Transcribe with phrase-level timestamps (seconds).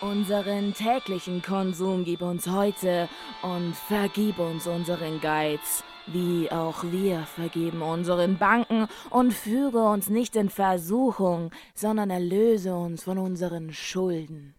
[0.00, 3.08] Unseren täglichen Konsum gib uns heute
[3.42, 10.36] und vergib uns unseren Geiz, wie auch wir vergeben unseren Banken und führe uns nicht
[10.36, 14.54] in Versuchung, sondern erlöse uns von unseren Schulden.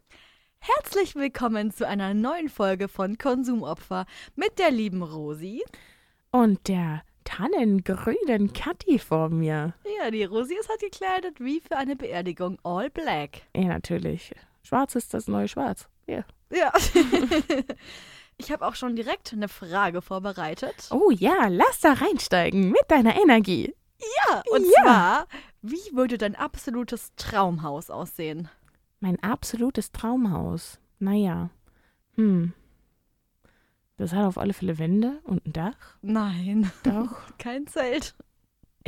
[0.59, 5.63] Herzlich willkommen zu einer neuen Folge von Konsumopfer mit der lieben Rosi.
[6.31, 9.73] Und der tannengrünen Kathi vor mir.
[10.01, 13.43] Ja, die Rosi ist halt gekleidet wie für eine Beerdigung, all black.
[13.55, 14.33] Ja, natürlich.
[14.69, 15.89] Schwarz ist das neue Schwarz.
[16.05, 16.23] Ja.
[16.53, 16.71] Ja.
[18.37, 20.89] ich habe auch schon direkt eine Frage vorbereitet.
[20.91, 23.73] Oh ja, lass da reinsteigen mit deiner Energie.
[24.29, 24.83] Ja, und Ja.
[24.83, 25.27] zwar,
[25.63, 28.47] wie würde dein absolutes Traumhaus aussehen?
[28.99, 30.79] Mein absolutes Traumhaus.
[30.99, 31.49] Naja.
[32.15, 32.53] Hm.
[33.97, 35.97] Das hat auf alle Fälle Wände und ein Dach.
[36.03, 37.17] Nein, Doch.
[37.39, 38.13] kein Zelt.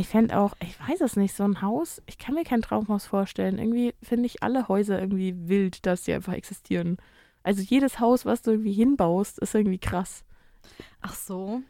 [0.01, 3.05] Ich fände auch, ich weiß es nicht, so ein Haus, ich kann mir kein Traumhaus
[3.05, 3.59] vorstellen.
[3.59, 6.97] Irgendwie finde ich alle Häuser irgendwie wild, dass sie einfach existieren.
[7.43, 10.23] Also jedes Haus, was du irgendwie hinbaust, ist irgendwie krass.
[11.01, 11.61] Ach so.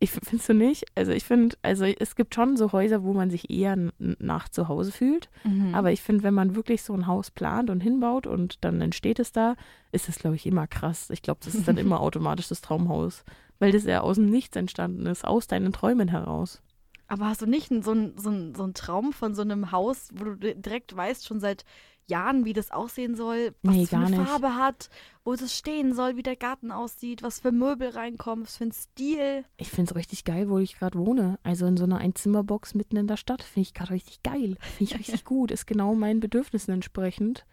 [0.00, 0.84] Ich findest du nicht?
[0.96, 4.68] Also ich finde, also es gibt schon so Häuser, wo man sich eher nach zu
[4.68, 5.30] Hause fühlt.
[5.44, 5.74] Mhm.
[5.74, 9.18] Aber ich finde, wenn man wirklich so ein Haus plant und hinbaut und dann entsteht
[9.18, 9.56] es da,
[9.92, 11.08] ist es, glaube ich, immer krass.
[11.08, 13.24] Ich glaube, das ist dann immer automatisch das Traumhaus.
[13.58, 16.60] Weil das ja aus dem Nichts entstanden ist, aus deinen Träumen heraus.
[17.08, 20.08] Aber hast du nicht so einen so ein- so ein Traum von so einem Haus,
[20.14, 21.64] wo du di- direkt weißt, schon seit
[22.06, 24.28] Jahren, wie das aussehen soll, was Nee, für eine nicht.
[24.28, 24.88] Farbe hat,
[25.24, 28.72] wo es stehen soll, wie der Garten aussieht, was für Möbel reinkommen, was für ein
[28.72, 29.44] Stil?
[29.58, 31.38] Ich finde es richtig geil, wo ich gerade wohne.
[31.42, 33.42] Also in so einer Einzimmerbox mitten in der Stadt.
[33.42, 34.56] Finde ich gerade richtig geil.
[34.60, 35.50] Finde ich richtig gut.
[35.50, 37.44] Ist genau meinen Bedürfnissen entsprechend.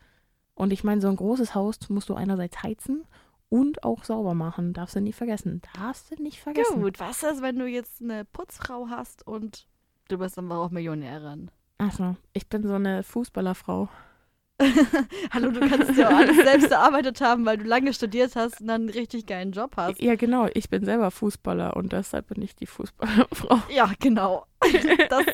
[0.54, 3.04] Und ich meine, so ein großes Haus musst du einerseits heizen
[3.50, 4.74] und auch sauber machen.
[4.74, 5.62] Darfst du nicht vergessen.
[5.76, 6.82] Darfst du nicht vergessen.
[6.82, 9.68] Gut, was ist, wenn du jetzt eine Putzfrau hast und
[10.08, 11.52] du bist dann auch Millionärin?
[11.78, 13.90] Achso, ich bin so eine Fußballerfrau.
[15.32, 18.68] Hallo, du kannst ja auch alles selbst erarbeitet haben, weil du lange studiert hast und
[18.68, 20.02] dann einen richtig geilen Job hast.
[20.02, 20.48] Ja, genau.
[20.54, 23.60] Ich bin selber Fußballer und deshalb bin ich die Fußballerfrau.
[23.70, 24.46] Ja, genau.
[25.10, 25.26] Das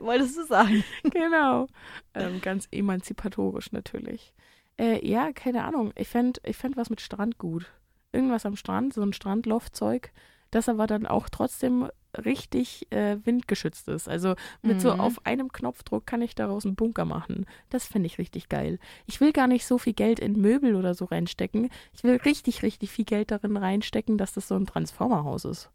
[0.00, 0.82] wolltest du sagen.
[1.04, 1.66] genau.
[2.14, 4.32] Ähm, ganz emanzipatorisch natürlich.
[4.78, 5.92] Äh, ja, keine Ahnung.
[5.96, 7.66] Ich fände ich fänd was mit Strand gut.
[8.12, 10.10] Irgendwas am Strand, so ein Strandloftzeug,
[10.50, 11.88] das aber dann auch trotzdem
[12.26, 14.06] richtig äh, windgeschützt ist.
[14.06, 15.00] Also mit so Mhm.
[15.00, 17.46] auf einem Knopfdruck kann ich daraus einen Bunker machen.
[17.70, 18.78] Das finde ich richtig geil.
[19.06, 21.70] Ich will gar nicht so viel Geld in Möbel oder so reinstecken.
[21.94, 25.70] Ich will richtig, richtig viel Geld darin reinstecken, dass das so ein Transformerhaus ist.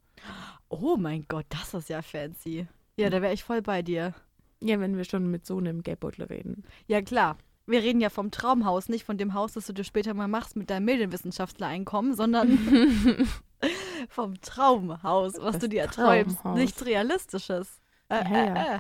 [0.69, 2.67] Oh mein Gott, das ist ja fancy.
[2.97, 4.13] Ja, da wäre ich voll bei dir.
[4.61, 6.63] Ja, wenn wir schon mit so einem Geldbeutel reden.
[6.87, 7.37] Ja, klar.
[7.67, 10.55] Wir reden ja vom Traumhaus, nicht von dem Haus, das du dir später mal machst
[10.55, 12.57] mit deinem Medienwissenschaftler-Einkommen, sondern
[14.09, 16.39] vom Traumhaus, was Das du dir erträumst.
[16.39, 16.57] Traumhaus.
[16.59, 17.81] Nichts Realistisches.
[18.09, 18.55] Äh, Ja, ja.
[18.55, 18.79] Äh, äh.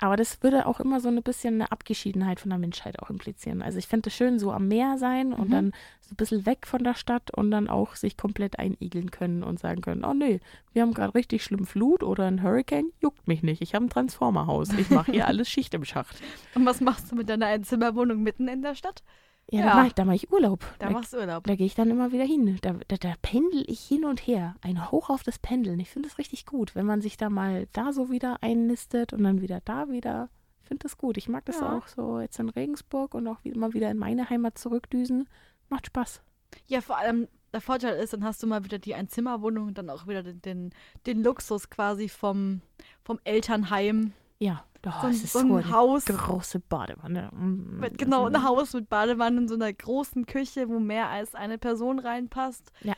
[0.00, 3.60] Aber das würde auch immer so ein bisschen eine Abgeschiedenheit von der Menschheit auch implizieren.
[3.60, 5.52] Also ich fände es schön, so am Meer sein und Mhm.
[5.52, 9.42] dann so ein bisschen weg von der Stadt und dann auch sich komplett einigeln können
[9.42, 10.40] und sagen können, oh nee,
[10.72, 13.60] wir haben gerade richtig schlimm Flut oder ein Hurricane, juckt mich nicht.
[13.60, 14.72] Ich habe ein Transformerhaus.
[14.72, 16.16] Ich mache hier alles Schicht im Schacht.
[16.54, 19.02] Und was machst du mit deiner Einzimmerwohnung mitten in der Stadt?
[19.50, 19.66] Ja, Ja.
[19.70, 20.60] da mache ich, da mach ich Urlaub.
[20.78, 21.44] Da Da, machst du Urlaub.
[21.44, 22.58] da gehe ich dann immer wieder hin.
[22.62, 24.54] Da, da, da pendel ich hin und her.
[24.62, 25.80] Ein Hoch auf das Pendeln.
[25.80, 29.24] Ich finde das richtig gut, wenn man sich da mal da so wieder einnistet und
[29.24, 30.28] dann wieder da wieder.
[30.62, 31.16] Ich finde das gut.
[31.16, 31.76] Ich mag das Ja.
[31.76, 35.28] auch so jetzt in Regensburg und auch immer wieder in meine Heimat zurückdüsen.
[35.68, 36.22] Macht Spaß.
[36.68, 39.90] Ja, vor allem der Vorteil ist, dann hast du mal wieder die Einzimmerwohnung und dann
[39.90, 40.70] auch wieder den, den,
[41.06, 42.60] den Luxus quasi vom,
[43.02, 44.12] vom Elternheim.
[44.38, 46.04] Ja, oh, so ein, so so ein eine Haus.
[46.06, 47.30] große Badewanne.
[47.32, 51.08] Mm, Mit, das genau, ein Haus mit Badewanne in so einer großen Küche, wo mehr
[51.08, 52.72] als eine Person reinpasst.
[52.82, 52.94] Ja.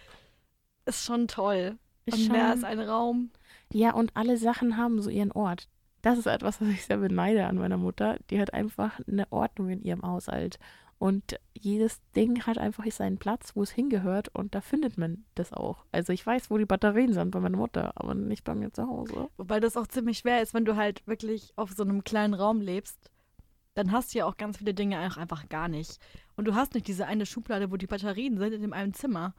[0.84, 1.78] Ist schon toll.
[2.06, 3.30] Ist Und mehr als schon- ein Raum.
[3.72, 5.68] Ja, und alle Sachen haben so ihren Ort.
[6.02, 8.16] Das ist etwas, was ich sehr beneide an meiner Mutter.
[8.30, 10.58] Die hat einfach eine Ordnung in ihrem Haushalt.
[11.02, 14.28] Und jedes Ding hat einfach seinen Platz, wo es hingehört.
[14.28, 15.84] Und da findet man das auch.
[15.90, 18.86] Also ich weiß, wo die Batterien sind bei meiner Mutter, aber nicht bei mir zu
[18.86, 19.28] Hause.
[19.36, 22.60] Wobei das auch ziemlich schwer ist, wenn du halt wirklich auf so einem kleinen Raum
[22.60, 23.10] lebst.
[23.74, 25.98] Dann hast du ja auch ganz viele Dinge einfach gar nicht.
[26.36, 29.34] Und du hast nicht diese eine Schublade, wo die Batterien sind in dem einen Zimmer.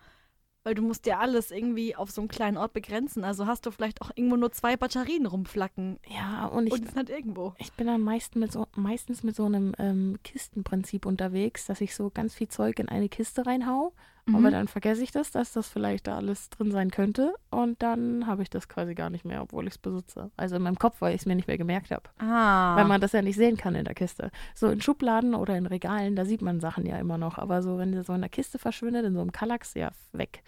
[0.63, 3.23] Weil du musst ja alles irgendwie auf so einem kleinen Ort begrenzen.
[3.25, 5.99] Also hast du vielleicht auch irgendwo nur zwei Batterien rumflacken.
[6.07, 7.53] Ja, und ich, und sind halt irgendwo.
[7.57, 11.95] ich bin dann meist mit so, meistens mit so einem ähm, Kistenprinzip unterwegs, dass ich
[11.95, 13.93] so ganz viel Zeug in eine Kiste reinhau.
[14.25, 14.35] Mhm.
[14.35, 17.33] Aber dann vergesse ich das, dass das vielleicht da alles drin sein könnte.
[17.49, 20.31] Und dann habe ich das quasi gar nicht mehr, obwohl ich es besitze.
[20.37, 22.09] Also in meinem Kopf, weil ich es mir nicht mehr gemerkt habe.
[22.19, 22.75] Ah.
[22.77, 24.31] Weil man das ja nicht sehen kann in der Kiste.
[24.55, 27.37] So in Schubladen oder in Regalen, da sieht man Sachen ja immer noch.
[27.37, 30.41] Aber so, wenn der so in der Kiste verschwindet, in so einem Kallax, ja, weg.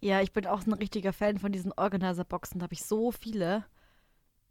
[0.00, 2.58] Ja, ich bin auch so ein richtiger Fan von diesen Organizer-Boxen.
[2.58, 3.64] Da habe ich so viele.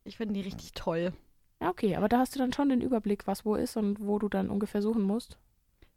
[0.03, 1.13] Ich finde die richtig toll.
[1.61, 4.17] Ja, okay, aber da hast du dann schon den Überblick, was wo ist und wo
[4.17, 5.37] du dann ungefähr suchen musst.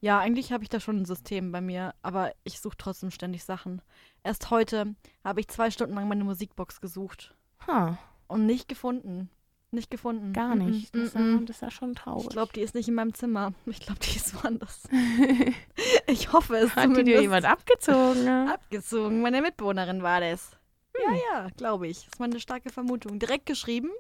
[0.01, 3.45] Ja, eigentlich habe ich da schon ein System bei mir, aber ich suche trotzdem ständig
[3.45, 3.81] Sachen.
[4.23, 4.95] Erst heute
[5.25, 7.35] habe ich zwei Stunden lang meine Musikbox gesucht
[7.67, 9.31] Ha, und nicht gefunden.
[9.75, 10.33] Nicht gefunden.
[10.33, 10.95] gar nicht.
[10.95, 11.41] Das, mm-mm.
[11.41, 12.25] ist- das ist ja schon traurig.
[12.25, 13.53] Ich glaube, die ist nicht in meinem Zimmer.
[13.67, 14.89] Ich glaube, die ist woanders.
[16.07, 18.25] ich hoffe es Hat dir jemand abgezogen?
[18.25, 18.51] ne?
[18.53, 19.21] Abgezogen.
[19.21, 20.53] Meine Mitbewohnerin war das.
[21.05, 21.99] Ja, ja, glaube ich.
[22.05, 23.19] Das ist meine starke Vermutung.
[23.19, 23.91] Direkt geschrieben.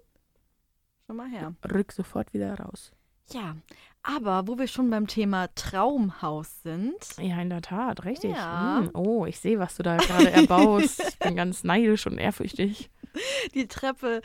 [1.06, 1.54] Schon mal her.
[1.72, 2.92] Rück sofort wieder raus.
[3.32, 3.56] Ja,
[4.02, 6.94] aber wo wir schon beim Thema Traumhaus sind.
[7.18, 8.32] Ja, in der Tat, richtig.
[8.32, 8.78] Ja.
[8.80, 11.02] Hm, Oh, ich sehe, was du da gerade erbaust.
[11.08, 12.90] ich bin ganz neidisch und ehrfürchtig.
[13.54, 14.20] Die Treppe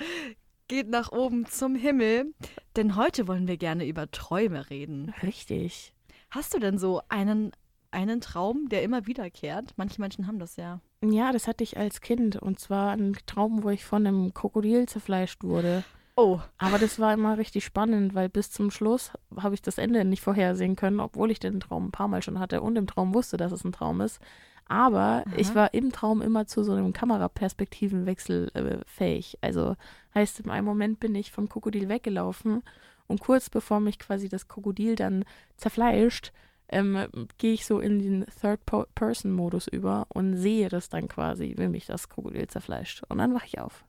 [0.69, 2.33] geht nach oben zum Himmel.
[2.77, 5.13] Denn heute wollen wir gerne über Träume reden.
[5.21, 5.93] Richtig.
[6.29, 7.51] Hast du denn so einen,
[7.91, 9.73] einen Traum, der immer wiederkehrt?
[9.75, 10.79] Manche Menschen haben das ja.
[11.03, 12.37] Ja, das hatte ich als Kind.
[12.37, 15.83] Und zwar einen Traum, wo ich von einem Krokodil zerfleischt wurde.
[16.21, 20.03] Oh, Aber das war immer richtig spannend, weil bis zum Schluss habe ich das Ende
[20.03, 23.13] nicht vorhersehen können, obwohl ich den Traum ein paar Mal schon hatte und im Traum
[23.13, 24.19] wusste, dass es ein Traum ist.
[24.65, 25.25] Aber Aha.
[25.37, 29.37] ich war im Traum immer zu so einem Kameraperspektivenwechsel äh, fähig.
[29.39, 29.77] Also
[30.13, 32.63] heißt, im einen Moment bin ich vom Krokodil weggelaufen
[33.07, 35.23] und kurz bevor mich quasi das Krokodil dann
[35.55, 36.33] zerfleischt,
[36.67, 37.07] ähm,
[37.37, 42.09] gehe ich so in den Third-Person-Modus über und sehe das dann quasi, wie mich das
[42.09, 43.03] Krokodil zerfleischt.
[43.07, 43.85] Und dann wache ich auf.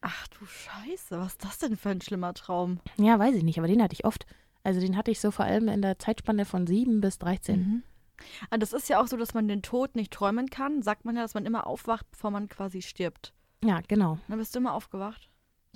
[0.00, 2.80] Ach du Scheiße, was ist das denn für ein schlimmer Traum?
[2.98, 4.26] Ja, weiß ich nicht, aber den hatte ich oft.
[4.62, 7.58] Also den hatte ich so vor allem in der Zeitspanne von 7 bis 13.
[7.60, 7.82] Mhm.
[8.50, 10.82] Ah, das ist ja auch so, dass man den Tod nicht träumen kann.
[10.82, 13.32] Sagt man ja, dass man immer aufwacht, bevor man quasi stirbt.
[13.64, 14.18] Ja, genau.
[14.28, 15.30] Dann bist du immer aufgewacht.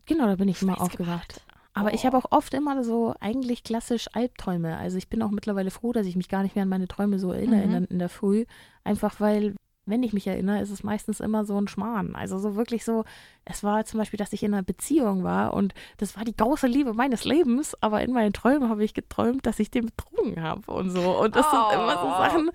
[0.05, 1.43] Genau, da bin ich immer aufgewacht.
[1.73, 2.05] Aber ich Oh.
[2.05, 4.77] habe auch oft immer so eigentlich klassisch Albträume.
[4.77, 7.19] Also ich bin auch mittlerweile froh, dass ich mich gar nicht mehr an meine Träume
[7.19, 7.73] so erinnere in, Mhm.
[7.73, 8.45] der, in der Früh.
[8.85, 9.55] Einfach weil,
[9.87, 12.15] wenn ich mich erinnere, ist es meistens immer so ein Schmarrn.
[12.15, 13.05] Also so wirklich so,
[13.45, 16.67] es war zum Beispiel, dass ich in einer Beziehung war und das war die große
[16.67, 20.71] Liebe meines Lebens, aber in meinen Träumen habe ich geträumt, dass ich den betrogen habe
[20.73, 21.19] und so.
[21.21, 22.19] Und das sind immer so Oh.
[22.19, 22.51] Sachen,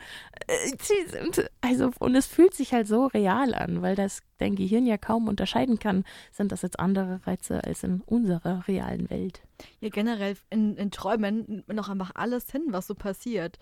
[0.47, 4.55] äh, die sind, also, und es fühlt sich halt so real an, weil das dein
[4.55, 9.41] Gehirn ja kaum unterscheiden kann, sind das jetzt andere Reize als in unserer realen Welt.
[9.81, 13.59] Ja, generell in, in Träumen auch einfach alles hin, was so passiert.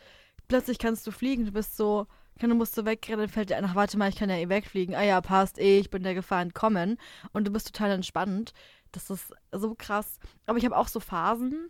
[0.47, 3.65] Plötzlich kannst du fliegen, du bist so, du musst so wegrennen, dann fällt dir ein,
[3.65, 4.95] ach warte mal, ich kann ja eh wegfliegen.
[4.95, 6.97] Ah ja, passt eh, ich bin der Gefahr entkommen.
[7.33, 8.53] Und du bist total entspannt.
[8.91, 10.19] Das ist so krass.
[10.45, 11.69] Aber ich habe auch so Phasen,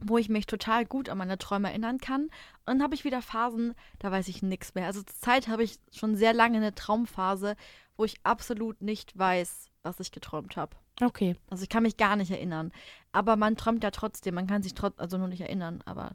[0.00, 2.24] wo ich mich total gut an meine Träume erinnern kann.
[2.24, 2.30] Und
[2.66, 4.86] dann habe ich wieder Phasen, da weiß ich nichts mehr.
[4.86, 7.56] Also zur Zeit habe ich schon sehr lange eine Traumphase,
[7.96, 10.76] wo ich absolut nicht weiß, was ich geträumt habe.
[11.00, 11.36] Okay.
[11.50, 12.72] Also ich kann mich gar nicht erinnern.
[13.12, 14.34] Aber man träumt ja trotzdem.
[14.34, 15.82] Man kann sich trotz, also nur nicht erinnern.
[15.84, 16.12] Aber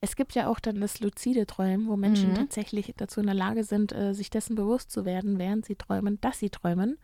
[0.00, 2.34] Es gibt ja auch dann das luzide Träumen, wo Menschen Mhm.
[2.34, 6.20] tatsächlich dazu in der Lage sind, äh, sich dessen bewusst zu werden, während sie träumen,
[6.20, 6.98] dass sie träumen.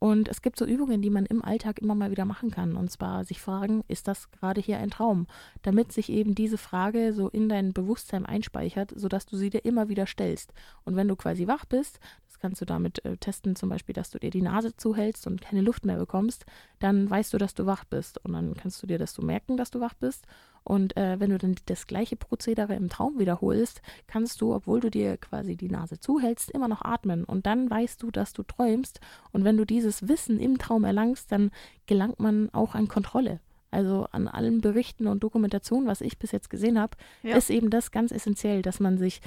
[0.00, 2.76] Und es gibt so Übungen, die man im Alltag immer mal wieder machen kann.
[2.76, 5.26] Und zwar sich fragen, ist das gerade hier ein Traum?
[5.62, 9.88] Damit sich eben diese Frage so in dein Bewusstsein einspeichert, sodass du sie dir immer
[9.88, 10.52] wieder stellst.
[10.84, 12.00] Und wenn du quasi wach bist,
[12.34, 15.40] das kannst du damit äh, testen, zum Beispiel, dass du dir die Nase zuhältst und
[15.40, 16.44] keine Luft mehr bekommst,
[16.80, 18.18] dann weißt du, dass du wach bist.
[18.24, 20.26] Und dann kannst du dir das so merken, dass du wach bist.
[20.64, 24.90] Und äh, wenn du dann das gleiche Prozedere im Traum wiederholst, kannst du, obwohl du
[24.90, 27.22] dir quasi die Nase zuhältst, immer noch atmen.
[27.22, 28.98] Und dann weißt du, dass du träumst.
[29.30, 31.52] Und wenn du dieses Wissen im Traum erlangst, dann
[31.86, 33.38] gelangt man auch an Kontrolle.
[33.70, 37.36] Also an allen Berichten und Dokumentationen, was ich bis jetzt gesehen habe, Ja.
[37.36, 39.20] ist eben das ganz essentiell, dass man sich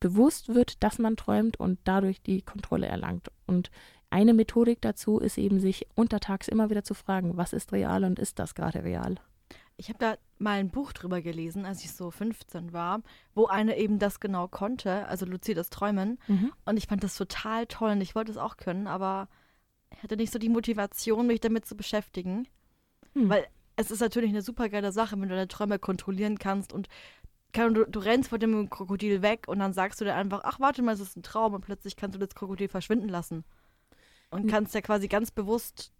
[0.00, 3.30] bewusst wird, dass man träumt und dadurch die Kontrolle erlangt.
[3.46, 3.70] Und
[4.10, 8.18] eine Methodik dazu ist eben, sich untertags immer wieder zu fragen, was ist real und
[8.18, 9.16] ist das gerade real?
[9.80, 13.00] ich habe da mal ein Buch drüber gelesen, als ich so 15 war,
[13.34, 16.18] wo eine eben das genau konnte, also luzides Träumen.
[16.66, 19.28] Und ich fand das total toll und ich wollte es auch können, aber
[19.90, 22.46] ich hatte nicht so die Motivation, mich damit zu beschäftigen.
[23.14, 23.30] Hm.
[23.30, 26.88] Weil es ist natürlich eine super geile Sache, wenn du deine Träume kontrollieren kannst und
[27.52, 30.82] du, du rennst vor dem Krokodil weg und dann sagst du dir einfach, ach warte
[30.82, 33.44] mal, es ist ein Traum und plötzlich kannst du das Krokodil verschwinden lassen.
[34.30, 35.92] Und kannst ja quasi ganz bewusst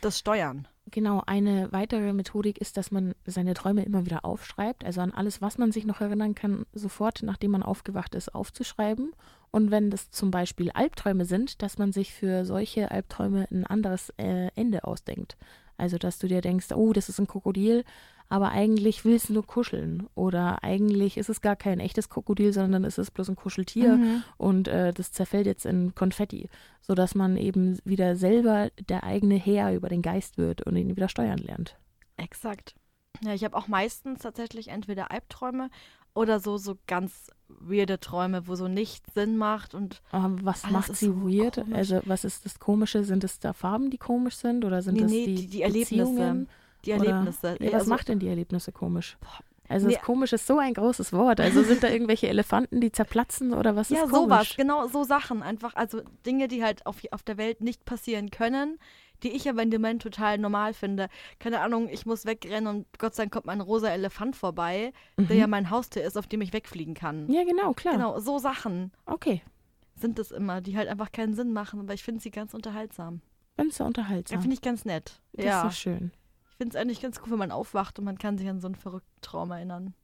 [0.00, 0.68] das steuern.
[0.90, 5.42] Genau, eine weitere Methodik ist, dass man seine Träume immer wieder aufschreibt, also an alles,
[5.42, 9.12] was man sich noch erinnern kann, sofort, nachdem man aufgewacht ist, aufzuschreiben.
[9.50, 14.10] Und wenn das zum Beispiel Albträume sind, dass man sich für solche Albträume ein anderes
[14.18, 15.36] äh, Ende ausdenkt.
[15.76, 17.84] Also, dass du dir denkst, oh, das ist ein Krokodil,
[18.30, 20.06] aber eigentlich willst du nur kuscheln.
[20.14, 24.22] Oder eigentlich ist es gar kein echtes Krokodil, sondern es ist bloß ein Kuscheltier Mhm.
[24.36, 26.48] und äh, das zerfällt jetzt in Konfetti,
[26.82, 31.08] sodass man eben wieder selber der eigene Herr über den Geist wird und ihn wieder
[31.08, 31.76] steuern lernt.
[32.16, 32.74] Exakt.
[33.22, 35.70] Ja, ich habe auch meistens tatsächlich entweder Albträume
[36.14, 40.94] oder so, so ganz weirde Träume, wo so nichts Sinn macht und Aber was macht
[40.96, 41.54] sie so weird?
[41.56, 41.74] komisch.
[41.76, 43.04] Also was ist das Komische?
[43.04, 45.62] Sind es da Farben, die komisch sind oder sind Nee, das nee, die, die- die
[45.62, 46.46] Erlebnisse.
[46.84, 47.56] Die Oder- Erlebnisse.
[47.60, 49.16] Ja, was Also, macht denn die Erlebnisse komisch?
[49.70, 49.94] Also Nee.
[49.94, 51.40] das komisch ist so ein großes Wort.
[51.40, 54.56] Also sind da irgendwelche Elefanten, die zerplatzen oder was Ja, ist sowas, komisch?
[54.56, 55.74] genau so Sachen einfach.
[55.76, 58.78] Also Dinge, die halt auf, auf der Welt nicht passieren können,
[59.22, 61.08] die ich aber in dem Moment total normal finde.
[61.38, 65.36] Keine Ahnung, ich muss wegrennen und Gott sei Dank kommt mein rosa Elefant vorbei, der
[65.36, 67.24] ja mein Haustier ist, auf dem ich wegfliegen kann.
[67.26, 67.32] Mhm.
[67.32, 67.94] Ja, genau, klar.
[67.94, 69.42] Genau, so Sachen Okay,
[69.96, 73.20] sind es immer, die halt einfach keinen Sinn machen, aber ich finde sie ganz unterhaltsam.
[73.58, 74.40] ganz so Ja, unterhaltsam.
[74.40, 75.20] finde ich ganz nett.
[75.32, 76.12] das ja, ist so schön.
[76.58, 78.66] Ich finde es eigentlich ganz cool, wenn man aufwacht und man kann sich an so
[78.66, 79.94] einen verrückten Traum erinnern.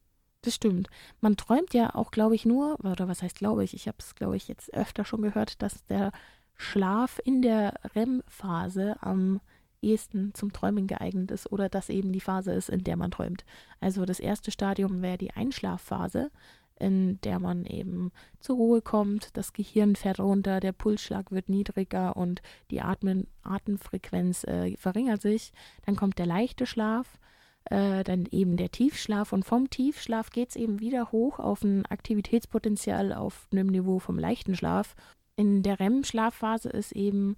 [0.43, 0.89] Das stimmt.
[1.21, 4.15] Man träumt ja auch, glaube ich, nur, oder was heißt glaube ich, ich habe es,
[4.15, 6.13] glaube ich, jetzt öfter schon gehört, dass der
[6.55, 9.41] Schlaf in der REM-Phase am
[9.83, 13.45] ehesten zum Träumen geeignet ist oder dass eben die Phase ist, in der man träumt.
[13.81, 16.31] Also das erste Stadium wäre die Einschlafphase,
[16.79, 22.17] in der man eben zur Ruhe kommt, das Gehirn fährt runter, der Pulsschlag wird niedriger
[22.17, 25.53] und die Atmen Atemfrequenz äh, verringert sich.
[25.87, 27.19] Dann kommt der leichte Schlaf,
[27.67, 31.87] äh, dann eben der Tiefschlaf und vom Tiefschlaf geht es eben wieder hoch auf ein
[31.87, 34.97] Aktivitätspotenzial auf einem Niveau vom leichten Schlaf.
[35.37, 37.37] In der REM-Schlafphase ist eben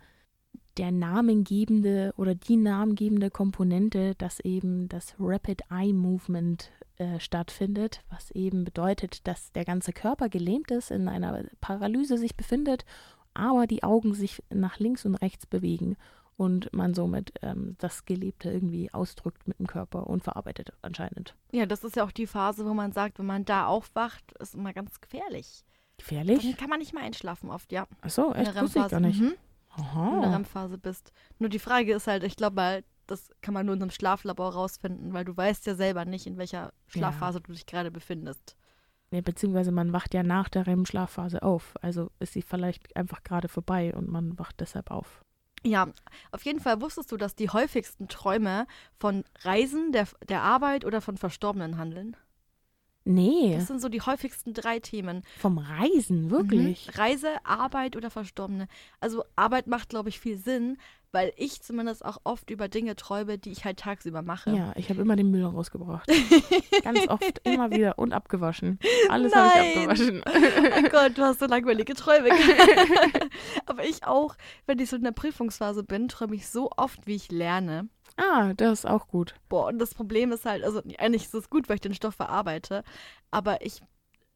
[0.76, 8.30] der namengebende oder die namengebende Komponente, dass eben das Rapid Eye Movement äh, stattfindet, was
[8.30, 12.84] eben bedeutet, dass der ganze Körper gelähmt ist, in einer Paralyse sich befindet,
[13.34, 15.96] aber die Augen sich nach links und rechts bewegen
[16.36, 21.34] und man somit ähm, das Gelebte irgendwie ausdrückt mit dem Körper und verarbeitet anscheinend.
[21.52, 24.54] Ja, das ist ja auch die Phase, wo man sagt, wenn man da aufwacht, ist
[24.54, 25.64] immer ganz gefährlich.
[25.98, 26.42] Gefährlich?
[26.42, 27.86] Dann kann man nicht mehr einschlafen oft, ja.
[28.02, 28.62] Achso, In der echt?
[28.62, 29.20] Wusste ich gar nicht.
[29.20, 29.34] Mhm.
[29.78, 30.32] In der.
[30.32, 31.12] REM-Phase bist.
[31.38, 34.54] Nur die Frage ist halt, ich glaube halt, das kann man nur in einem Schlaflabor
[34.54, 38.56] rausfinden, weil du weißt ja selber nicht, in welcher Schlafphase du dich gerade befindest.
[39.12, 41.74] Ja, beziehungsweise man wacht ja nach der REM-Schlafphase auf.
[41.80, 45.24] Also ist sie vielleicht einfach gerade vorbei und man wacht deshalb auf.
[45.62, 45.88] Ja,
[46.32, 48.66] auf jeden Fall wusstest du, dass die häufigsten Träume
[48.98, 52.16] von Reisen, der, der Arbeit oder von Verstorbenen handeln?
[53.06, 55.22] Nee, Das sind so die häufigsten drei Themen.
[55.38, 56.88] vom Reisen, wirklich.
[56.88, 57.00] Mhm.
[57.00, 58.66] Reise, Arbeit oder Verstorbene.
[59.00, 60.76] Also Arbeit macht, glaube ich, viel Sinn,
[61.12, 64.50] weil ich zumindest auch oft über Dinge träume, die ich halt tagsüber mache.
[64.50, 66.10] Ja, ich habe immer den Müll rausgebracht.
[66.82, 68.78] Ganz oft, immer wieder und abgewaschen.
[69.08, 70.22] Alles habe ich abgewaschen.
[70.26, 72.30] Oh Gott, du hast so langweilige Träume.
[73.66, 74.34] Aber ich auch,
[74.66, 77.88] wenn ich so in der Prüfungsphase bin, träume ich so oft, wie ich lerne.
[78.16, 79.34] Ah, das ist auch gut.
[79.48, 82.14] Boah, und das Problem ist halt, also eigentlich ist es gut, weil ich den Stoff
[82.14, 82.82] verarbeite,
[83.30, 83.82] aber ich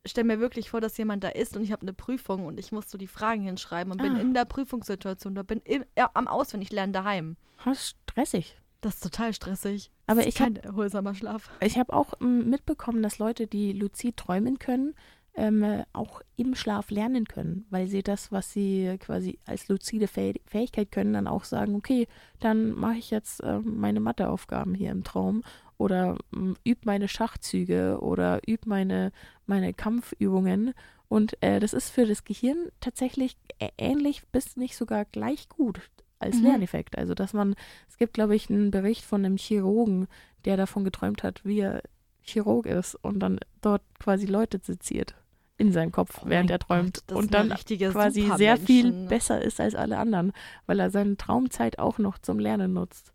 [0.06, 2.72] stelle mir wirklich vor, dass jemand da ist und ich habe eine Prüfung und ich
[2.72, 4.20] muss so die Fragen hinschreiben und bin Ah.
[4.20, 7.37] in der Prüfungssituation, da bin im, ja, am Auswendig lernen daheim.
[7.64, 8.56] Das ist stressig.
[8.82, 9.90] Das ist total stressig.
[10.06, 11.50] Aber das ist ich hab- kein erholsamer Schlaf.
[11.60, 14.94] Ich habe auch ähm, mitbekommen, dass Leute, die luzid träumen können,
[15.34, 20.08] ähm, äh, auch im Schlaf lernen können, weil sie das, was sie quasi als luzide
[20.08, 22.08] Fäh Fähigkeit können, dann auch sagen, okay,
[22.40, 25.42] dann mache ich jetzt ähm, meine Matheaufgaben hier im Traum
[25.78, 29.12] oder ähm, übe meine Schachzüge oder übe meine,
[29.46, 30.75] meine Kampfübungen.
[31.08, 33.37] Und äh, das ist für das Gehirn tatsächlich
[33.78, 35.80] ähnlich bis nicht sogar gleich gut
[36.18, 36.44] als Mhm.
[36.44, 36.96] Lerneffekt.
[36.99, 37.54] Also, dass man,
[37.88, 40.06] es gibt, glaube ich, einen Bericht von einem Chirurgen,
[40.44, 41.82] der davon geträumt hat, wie er
[42.23, 45.15] Chirurg ist und dann dort quasi Leute seziert
[45.59, 49.09] in seinem Kopf, Oh während er träumt Gott, und dann quasi sehr viel Supermenschen.
[49.09, 50.33] besser ist als alle anderen,
[50.67, 53.12] weil er seine Traumzeit auch noch zum Lernen nutzt.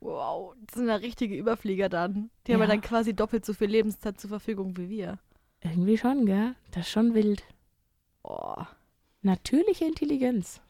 [0.00, 2.30] Wow, das sind ja richtige Überflieger dann.
[2.46, 2.70] Die haben ja Ja.
[2.72, 5.18] dann quasi doppelt so viel Lebenszeit zur Verfügung wie wir.
[5.60, 6.54] Irgendwie schon, gell?
[6.70, 7.42] Das ist schon wild.
[8.22, 8.54] Oh.
[9.22, 10.60] Natürliche Intelligenz.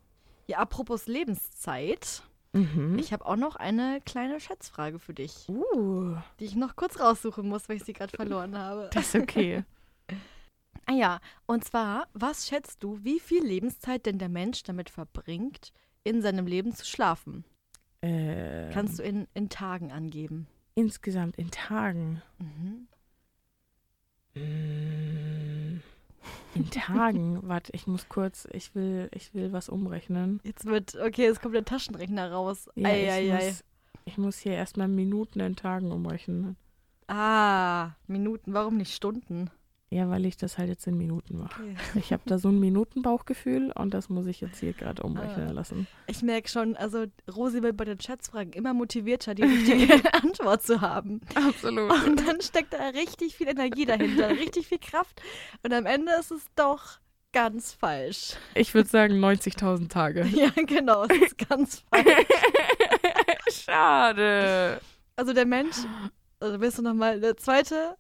[0.47, 2.23] Ja, apropos Lebenszeit.
[2.59, 2.99] Mhm.
[2.99, 7.49] Ich habe auch noch eine kleine Schätzfrage für dich, uh, die ich noch kurz raussuchen
[7.49, 8.91] muss, weil ich sie gerade verloren habe.
[8.93, 9.65] das ist okay.
[10.91, 15.75] Ah ja, und zwar, was schätzt du, wie viel Lebenszeit denn der Mensch damit verbringt,
[16.03, 17.45] in seinem Leben zu schlafen?
[18.01, 20.47] ähm, Kannst du in, in Tagen angeben.
[20.75, 22.23] insgesamt in Tagen.
[22.39, 22.89] Mhm.
[24.35, 25.48] Mm,
[26.59, 27.39] In Tagen.
[27.43, 30.41] Warte, ich muss kurz, ich will, ich will was umrechnen.
[30.43, 32.69] Jetzt wird, okay, jetzt kommt der Taschenrechner raus.
[32.75, 33.47] Ja, ich, Eieiei.
[33.47, 33.65] muss,
[34.05, 36.57] ich muss hier erstmal Minuten in Tagen umrechnen.
[37.07, 39.51] Ah, Minuten, warum nicht Stunden?
[39.91, 41.63] Ja, weil ich das halt jetzt in Minuten mache.
[41.63, 41.77] Okay.
[41.99, 45.53] Ich habe da so ein Minutenbauchgefühl und das muss ich jetzt hier gerade umrechnen Ah.
[45.53, 45.87] lassen.
[46.07, 50.83] Ich merke schon, also Rosi wird bei den Schätzfragen immer motivierter, die richtige Antwort zu
[50.83, 51.21] haben.
[51.35, 51.91] Absolut.
[52.07, 55.23] Und dann steckt da richtig viel Energie dahinter, richtig viel Kraft.
[55.63, 56.99] Und am Ende ist es doch
[57.33, 58.35] ganz falsch.
[58.55, 60.27] Ich würde sagen 90.000 Tage.
[60.27, 62.27] Ja, genau, es ist ganz falsch.
[63.51, 64.81] Schade.
[65.17, 65.77] Also der Mensch,
[66.41, 67.97] also willst du nochmal eine zweite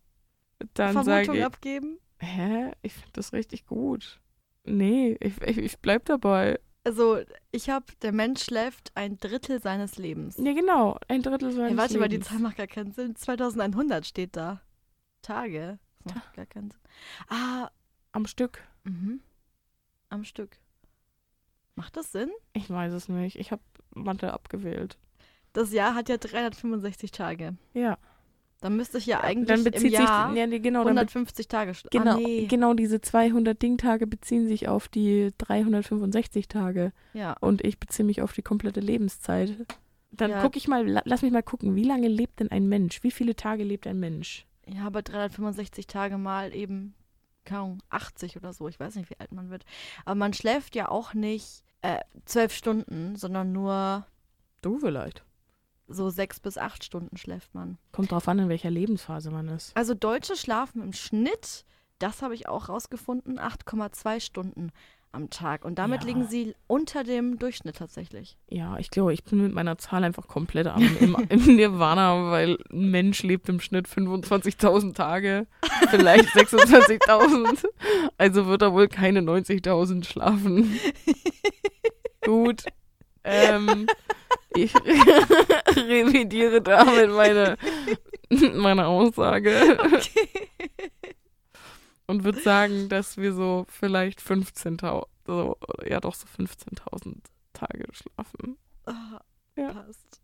[0.75, 1.99] Dann sage Vermutung ich, abgeben?
[2.21, 2.73] hä?
[2.83, 4.21] Ich finde das richtig gut.
[4.65, 6.59] Nee, ich, ich, ich bleib dabei.
[6.85, 7.21] Also
[7.53, 10.37] ich habe, der Mensch schläft ein Drittel seines Lebens.
[10.39, 10.99] Ja, genau.
[11.09, 12.29] Ein Drittel seines Hey, warte mal, die Lebens.
[12.29, 13.15] Zahl macht gar keinen Sinn.
[13.15, 14.61] 2100 steht da.
[15.23, 15.79] Tage.
[16.05, 16.81] Das macht gar keinen Sinn.
[17.29, 17.71] Ah,
[18.13, 18.63] Am Stück.
[18.85, 19.21] mhm.
[20.11, 20.57] Am Stück.
[21.75, 22.31] Macht das Sinn?
[22.55, 23.39] Ich weiß es nicht.
[23.39, 23.63] Ich habe
[23.95, 24.97] Mathe abgewählt.
[25.53, 27.57] Das Jahr hat ja 365 Tage.
[27.75, 27.99] Ja.
[28.61, 31.47] Dann müsste ich ja eigentlich dann im bezieht Jahr sich ja, genau, dann be 150
[31.49, 31.97] Tage schlafen.
[31.97, 32.47] genau, ah, nee.
[32.47, 37.37] genau diese 200 Dingtage beziehen sich auf die 365 Tage Ja.
[37.41, 39.55] und ich beziehe mich auf die komplette Lebenszeit.
[40.11, 40.43] Dann Ja.
[40.43, 43.03] gucke ich mal, la- lass mich mal gucken, wie lange lebt denn ein Mensch?
[43.05, 44.45] Wie viele Tage lebt ein Mensch?
[44.67, 46.95] ja, aber 365 Tage mal eben,
[47.51, 48.69] Ahnung, 80 oder so.
[48.69, 49.65] Ich weiß nicht, wie alt man wird.
[50.05, 54.05] Aber man schläft ja auch nicht äh, zwölf Stunden, sondern nur
[54.61, 55.25] Du vielleicht.
[55.89, 57.79] So sechs bis acht Stunden schläft man.
[57.93, 59.77] Kommt drauf an, in welcher Lebensphase man ist.
[59.77, 61.65] Also Deutsche schlafen im Schnitt,
[61.99, 64.71] das habe ich auch rausgefunden, 8,2 Stunden
[65.11, 65.65] am Tag.
[65.65, 66.09] Und damit Ja.
[66.09, 68.37] liegen sie unter dem Durchschnitt tatsächlich.
[68.51, 72.59] Ja, ich glaube, ich bin mit meiner Zahl einfach komplett am, im, im Nirvana, weil
[72.71, 75.47] ein Mensch lebt im Schnitt 25.000 Tage,
[75.91, 77.65] vielleicht 26.000.
[78.19, 80.79] Also wird er wohl keine 90.000 schlafen.
[82.25, 82.65] Gut.
[83.29, 83.87] Ähm,
[84.55, 84.75] ich
[85.77, 87.57] revidiere damit meine,
[88.55, 89.79] meine Aussage
[92.07, 97.17] und würde sagen, dass wir so vielleicht 15.000, so, ja doch so 15.000
[97.53, 98.57] Tage schlafen.
[98.87, 99.21] Ah,
[99.57, 99.73] Ja.
[99.73, 100.18] Passt.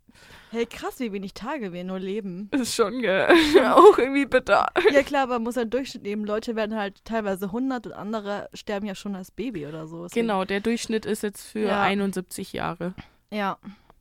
[0.54, 2.48] Hey, krass, wie wenig Tage wir nur leben.
[2.52, 3.26] Ist schon gell.
[3.72, 4.68] Auch irgendwie bitter.
[4.92, 6.24] Ja klar, aber man muss ja einen Durchschnitt nehmen.
[6.24, 10.04] Leute werden halt teilweise 100 und andere sterben ja schon als Baby oder so.
[10.04, 11.82] Deswegen- Genau, der Durchschnitt ist jetzt für Ja.
[11.82, 12.94] 71 Jahre.
[13.32, 13.58] Ja,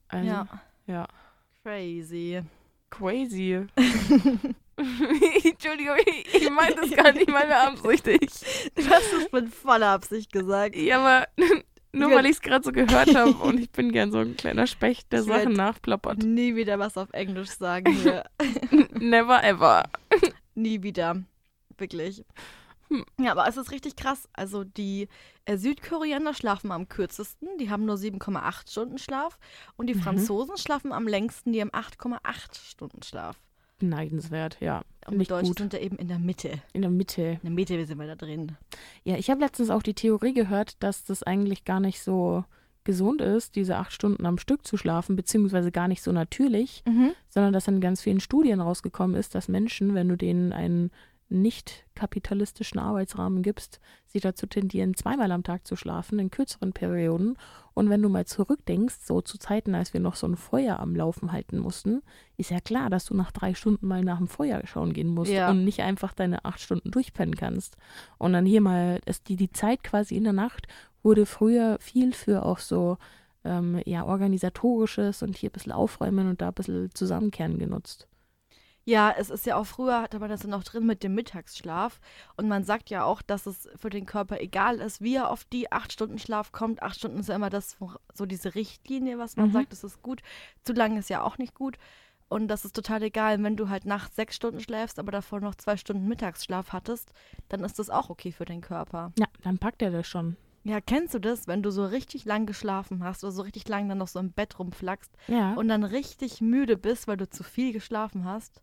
[0.10, 0.48] Also, ja.
[0.86, 1.08] ja.
[1.64, 2.42] Crazy.
[2.92, 3.66] Crazy.
[4.78, 8.46] Entschuldigung, ich, ich meine das gar nicht mal beabsichtigt.
[8.76, 10.76] Du hast es mit voller Absicht gesagt.
[10.76, 11.28] Ja, aber
[11.94, 14.68] nur weil ich es gerade so gehört habe und ich bin gern so ein kleiner
[14.68, 16.24] Specht, der Ich Sachen nachplappert.
[16.24, 18.26] Nie wieder was auf Englisch sagen hier.
[19.00, 19.84] Never ever.
[20.56, 21.24] Nie wieder.
[21.78, 22.24] Wirklich.
[22.90, 23.06] Hm.
[23.20, 24.28] Ja, aber es ist richtig krass.
[24.34, 25.08] Also die
[25.46, 29.40] äh, Südkoreaner schlafen am kürzesten, die haben nur 7,8 Stunden Schlaf.
[29.78, 30.02] Und die Mhm.
[30.02, 33.38] Franzosen schlafen am längsten, die haben 8,8 Stunden Schlaf.
[33.84, 34.82] Beneidenswert, ja.
[35.08, 35.60] Und ich Deutschen gut.
[35.60, 36.62] sind da eben in der Mitte.
[36.72, 37.22] In der Mitte.
[37.22, 38.54] In der Mitte sind wir da drin.
[39.04, 42.46] Ja, ich habe letztens auch die Theorie gehört, dass das eigentlich gar nicht so
[42.86, 46.84] gesund ist, diese acht Stunden am Stück zu schlafen, beziehungsweise gar nicht so natürlich,
[47.30, 50.92] sondern dass in ganz vielen Studien rausgekommen ist, dass Menschen, wenn du denen einen
[51.34, 57.38] nicht kapitalistischen Arbeitsrahmen gibst, sie dazu tendieren, zweimal am Tag zu schlafen, in kürzeren Perioden.
[57.74, 60.96] Und wenn du mal zurückdenkst, so zu Zeiten, als wir noch so ein Feuer am
[60.96, 62.02] Laufen halten mussten,
[62.38, 65.32] ist ja klar, dass du nach drei Stunden mal nach dem Feuer schauen gehen musst
[65.32, 65.50] Ja.
[65.50, 67.76] und nicht einfach deine acht Stunden durchpennen kannst.
[68.18, 70.68] Und dann hier mal, ist die, die Zeit quasi in der Nacht
[71.02, 72.98] wurde früher viel für auch so
[73.44, 78.08] ähm, ja, organisatorisches und hier ein bisschen aufräumen und da ein bisschen zusammenkehren genutzt.
[78.86, 82.02] Ja, es ist ja auch früher, hatte man das dann noch drin mit dem Mittagsschlaf.
[82.36, 85.46] Und man sagt ja auch, dass es für den Körper egal ist, wie er auf
[85.46, 86.84] die acht Stunden Schlaf kommt.
[86.84, 87.78] Acht Stunden ist ja immer das,
[88.14, 89.54] so diese Richtlinie, was man Mhm.
[89.54, 90.22] sagt, das ist gut.
[90.64, 91.78] Zu lang ist ja auch nicht gut.
[92.28, 93.42] Und das ist total egal.
[93.42, 97.14] Wenn du halt nachts sechs Stunden schläfst, aber davor noch zwei Stunden Mittagsschlaf hattest,
[97.48, 99.14] dann ist das auch okay für den Körper.
[99.18, 100.36] Ja, dann packt er das schon.
[100.66, 103.88] Ja, kennst du das, wenn du so richtig lang geschlafen hast oder so richtig lang
[103.90, 105.54] dann noch so im Bett rumflackst Ja.
[105.56, 108.62] und dann richtig müde bist, weil du zu viel geschlafen hast?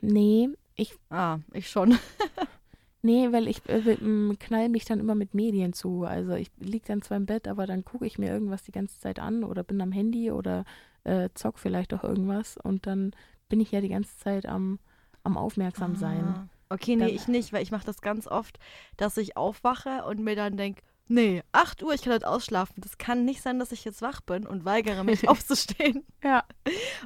[0.00, 1.96] Nee, ich, Ah, ich schon.
[3.02, 3.96] nee, weil ich äh,
[4.38, 6.04] knall mich dann immer mit Medien zu.
[6.04, 8.98] Also ich lieg dann zwar im Bett, aber dann gucke ich mir irgendwas die ganze
[9.00, 10.64] Zeit an oder bin am Handy oder
[11.04, 13.12] äh, zock vielleicht auch irgendwas und dann
[13.48, 14.78] bin ich ja die ganze Zeit am,
[15.22, 16.24] am aufmerksam sein.
[16.24, 16.48] Ah.
[16.70, 18.58] Okay, nee, Dann- ich nicht, weil ich mache das ganz oft,
[18.96, 22.74] dass ich aufwache und mir dann denke, nee, 8 Uhr, ich kann heute ausschlafen.
[22.82, 26.44] Das kann nicht sein, dass ich jetzt wach bin und weigere mich aufzustehen Ja.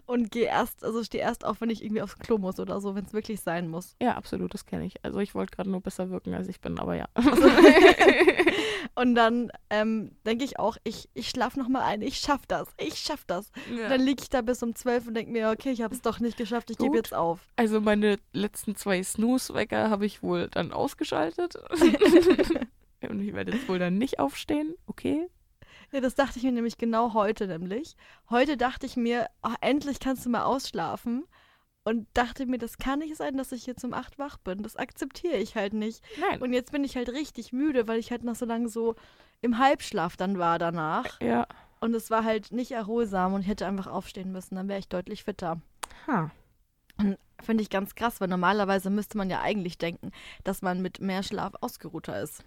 [0.06, 2.94] und gehe erst, also stehe erst auf, wenn ich irgendwie aufs Klo muss oder so,
[2.94, 3.96] wenn es wirklich sein muss.
[4.00, 5.04] Ja, absolut, das kenne ich.
[5.04, 7.06] Also ich wollte gerade nur besser wirken, als ich bin, aber ja.
[8.94, 12.98] Und dann ähm, denke ich auch, ich, ich schlafe nochmal ein, ich schaff das, ich
[12.98, 13.50] schaff das.
[13.76, 13.88] Ja.
[13.88, 16.18] Dann liege ich da bis um 12 und denke mir, okay, ich habe es doch
[16.20, 17.38] nicht geschafft, ich gebe jetzt auf.
[17.56, 21.54] Also meine letzten zwei Snooze-Wecker habe ich wohl dann ausgeschaltet.
[23.02, 24.74] Und ich werde jetzt wohl dann nicht aufstehen.
[24.86, 25.28] Okay.
[25.92, 27.96] Ja, das dachte ich mir nämlich genau heute nämlich.
[28.28, 31.24] Heute dachte ich mir, oh, endlich kannst du mal ausschlafen.
[31.84, 34.62] Und dachte mir, das kann nicht sein, dass ich jetzt um 8 wach bin.
[34.62, 36.04] Das akzeptiere ich halt nicht.
[36.20, 36.42] Nein.
[36.42, 38.94] Und jetzt bin ich halt richtig müde, weil ich halt noch so lange so
[39.40, 41.20] im Halbschlaf dann war danach.
[41.20, 41.46] ja.
[41.80, 44.56] Und es war halt nicht erholsam und ich hätte einfach aufstehen müssen.
[44.56, 45.62] Dann wäre ich deutlich fitter.
[46.08, 46.32] Ha.
[47.40, 50.10] Finde ich ganz krass, weil normalerweise müsste man ja eigentlich denken,
[50.42, 52.42] dass man mit mehr Schlaf ausgeruhter ist.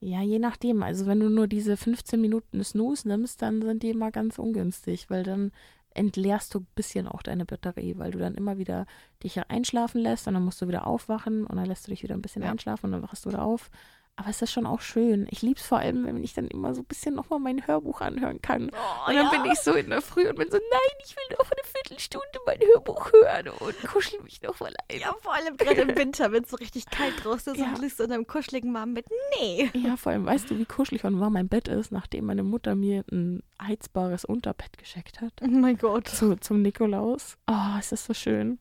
[0.00, 0.82] Ja, je nachdem.
[0.82, 5.08] Also wenn du nur diese 15 Minuten Snooze nimmst, dann sind die immer ganz ungünstig,
[5.10, 5.52] weil dann
[5.94, 8.84] entleerst du ein bisschen auch deine Batterie, weil du dann immer wieder
[9.22, 12.14] dich einschlafen lässt und dann musst du wieder aufwachen und dann lässt du dich wieder
[12.14, 12.50] ein bisschen Ja.
[12.50, 13.70] einschlafen und dann wachst du wieder auf.
[14.18, 15.26] Aber es ist schon auch schön.
[15.30, 18.00] Ich liebe es vor allem, wenn ich dann immer so ein bisschen nochmal mein Hörbuch
[18.00, 18.70] anhören kann.
[18.72, 21.36] Oh, Und dann bin ich so in der Früh und bin so, nein, ich will
[21.38, 25.00] noch eine Viertelstunde mein Hörbuch hören und kuschel mich noch mal ein.
[25.00, 27.66] Ja, vor allem gerade im Winter, wenn es so richtig kalt draußen ist Ja.
[27.66, 29.04] und du liegst in deinem kuscheligen warmen Bett.
[29.38, 29.70] Nee.
[29.74, 32.74] Ja, vor allem, weißt du, wie kuschelig und warm mein Bett ist, nachdem meine Mutter
[32.74, 35.34] mir ein heizbares Unterbett geschenkt hat.
[35.42, 36.08] Oh mein Gott.
[36.08, 37.36] Zu, zum Nikolaus.
[37.50, 38.58] Oh, ist das so schön.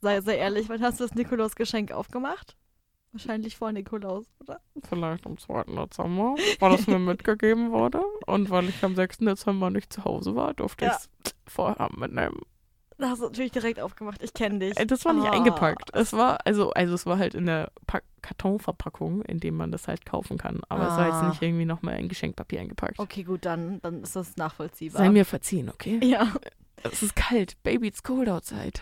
[0.00, 2.56] Sei, sei ehrlich, wann hast du das Nikolaus-Geschenk aufgemacht?
[3.18, 4.60] Wahrscheinlich vor Nikolaus, oder?
[4.88, 5.64] Vielleicht am 2.
[5.64, 8.00] Dezember, weil es mir mitgegeben wurde.
[8.26, 9.18] Und weil ich am 6.
[9.18, 10.92] Dezember nicht zu Hause war, durfte Ja.
[10.92, 12.40] ich es vorher mitnehmen.
[12.96, 14.22] Da hast du natürlich direkt aufgemacht.
[14.22, 14.74] Ich kenne dich.
[14.74, 15.32] Das war nicht Ah.
[15.32, 15.90] eingepackt.
[15.94, 19.88] Es war, also, also es war halt in der Pack Kartonverpackung, in dem man das
[19.88, 20.60] halt kaufen kann.
[20.68, 21.28] Aber es war jetzt Ah.
[21.28, 22.98] nicht irgendwie nochmal in Geschenkpapier eingepackt.
[23.00, 24.98] Okay, gut, dann, dann ist das nachvollziehbar.
[25.02, 25.98] Sei mir verziehen, okay?
[26.04, 26.32] ja.
[26.84, 27.60] Es ist kalt.
[27.64, 28.80] Baby, it's cold outside.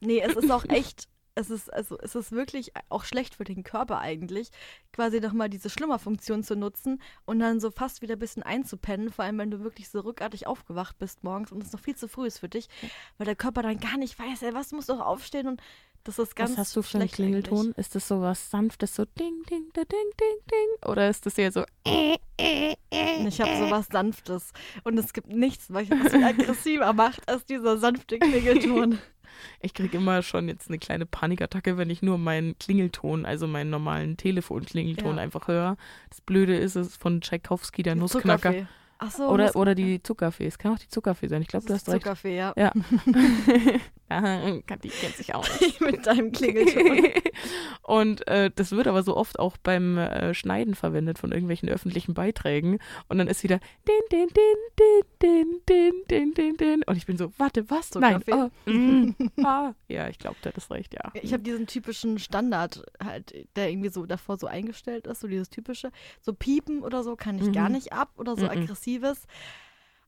[0.00, 3.62] Nee, es ist auch echt, es ist, also es ist wirklich auch schlecht für den
[3.62, 4.50] Körper eigentlich,
[4.92, 9.24] quasi nochmal diese Schlummerfunktion zu nutzen und dann so fast wieder ein bisschen einzupennen, vor
[9.24, 12.26] allem wenn du wirklich so rückartig aufgewacht bist morgens und es noch viel zu früh
[12.26, 12.68] ist für dich,
[13.16, 15.62] weil der Körper dann gar nicht weiß, ey, was muss doch aufstehen und
[16.04, 17.58] das ist ganz Was hast du für einen Klingelton?
[17.58, 17.78] eigentlich.
[17.78, 20.90] Ist das so was Sanftes, so ding, ding, da, ding, ding, ding?
[20.90, 23.58] Oder ist das eher so Ich habe äh?
[23.58, 24.52] sowas Sanftes
[24.84, 28.98] und es gibt nichts, was was mich aggressiver macht als dieser sanfte Klingelton.
[29.60, 33.70] Ich kriege immer schon jetzt eine kleine Panikattacke, wenn ich nur meinen Klingelton, also meinen
[33.70, 35.22] normalen Telefonklingelton Ja.
[35.22, 35.76] einfach höre.
[36.10, 38.50] Das Blöde ist, es ist von Tchaikovsky, der Nussknacker.
[38.50, 38.66] Zuckerfee.
[39.00, 40.46] Ach so, Oder, oder die Zuckerfee.
[40.46, 41.40] Es kann auch die Zuckerfee sein.
[41.42, 42.02] Ich glaube, du das hast ist recht.
[42.02, 42.52] Zuckerfee, ja.
[42.56, 42.72] Ja.
[44.66, 45.48] Kathi kennt sich aus.
[45.80, 47.08] Mit deinem Klingelton.
[47.82, 52.14] Und äh, das wird aber so oft auch beim äh, Schneiden verwendet von irgendwelchen öffentlichen
[52.14, 52.78] Beiträgen.
[53.08, 56.82] Und dann ist wieder din, din, din, din, din, din, din, din.
[56.84, 57.90] Und ich bin so, warte, was?
[57.94, 58.20] Nein.
[58.22, 58.50] Zuckerfee.
[58.66, 59.72] Oh, mm, ah.
[59.88, 61.10] Ja, ich glaube, das ist recht, ja.
[61.22, 65.48] Ich habe diesen typischen Standard halt, der irgendwie so davor so eingestellt ist, so dieses
[65.50, 65.90] typische.
[66.20, 67.74] So piepen oder so kann ich gar Mhm.
[67.76, 68.50] nicht ab oder so Mhm.
[68.50, 69.26] aggressives.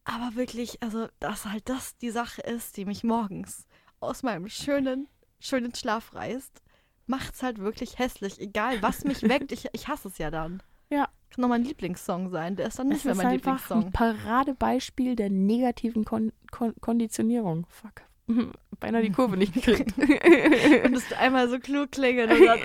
[0.04, 3.66] Aber wirklich, also, dass halt das die Sache ist, die mich morgens
[4.00, 5.08] aus meinem schönen,
[5.38, 6.62] schönen Schlaf reißt,
[7.06, 8.40] macht's halt wirklich hässlich.
[8.40, 10.62] Egal, was mich weckt, ich, ich hasse es ja dann.
[10.90, 11.08] Ja.
[11.30, 12.56] Kann noch mein Lieblingssong sein.
[12.56, 13.92] Der ist dann nicht Es mehr ist mein einfach ein Lieblingssong.
[13.92, 17.66] Paradebeispiel der negativen Kon Kon Konditionierung.
[17.68, 18.02] Fuck.
[18.80, 19.94] Beinahe die Kurve nicht gekriegt.
[19.96, 22.60] Könntest du einmal so klug klingen und dann.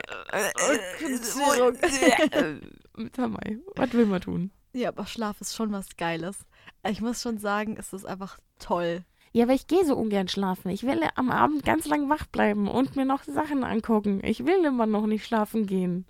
[3.15, 4.51] Sag mal, was will man tun?
[4.73, 6.39] Ja, aber Schlaf ist schon was Geiles.
[6.87, 9.03] Ich muss schon sagen, es ist einfach toll.
[9.35, 10.69] Ja, aber ich gehe so ungern schlafen.
[10.69, 14.21] Ich will am Abend ganz lang wach bleiben und mir noch Sachen angucken.
[14.23, 16.05] Ich will immer noch nicht schlafen gehen.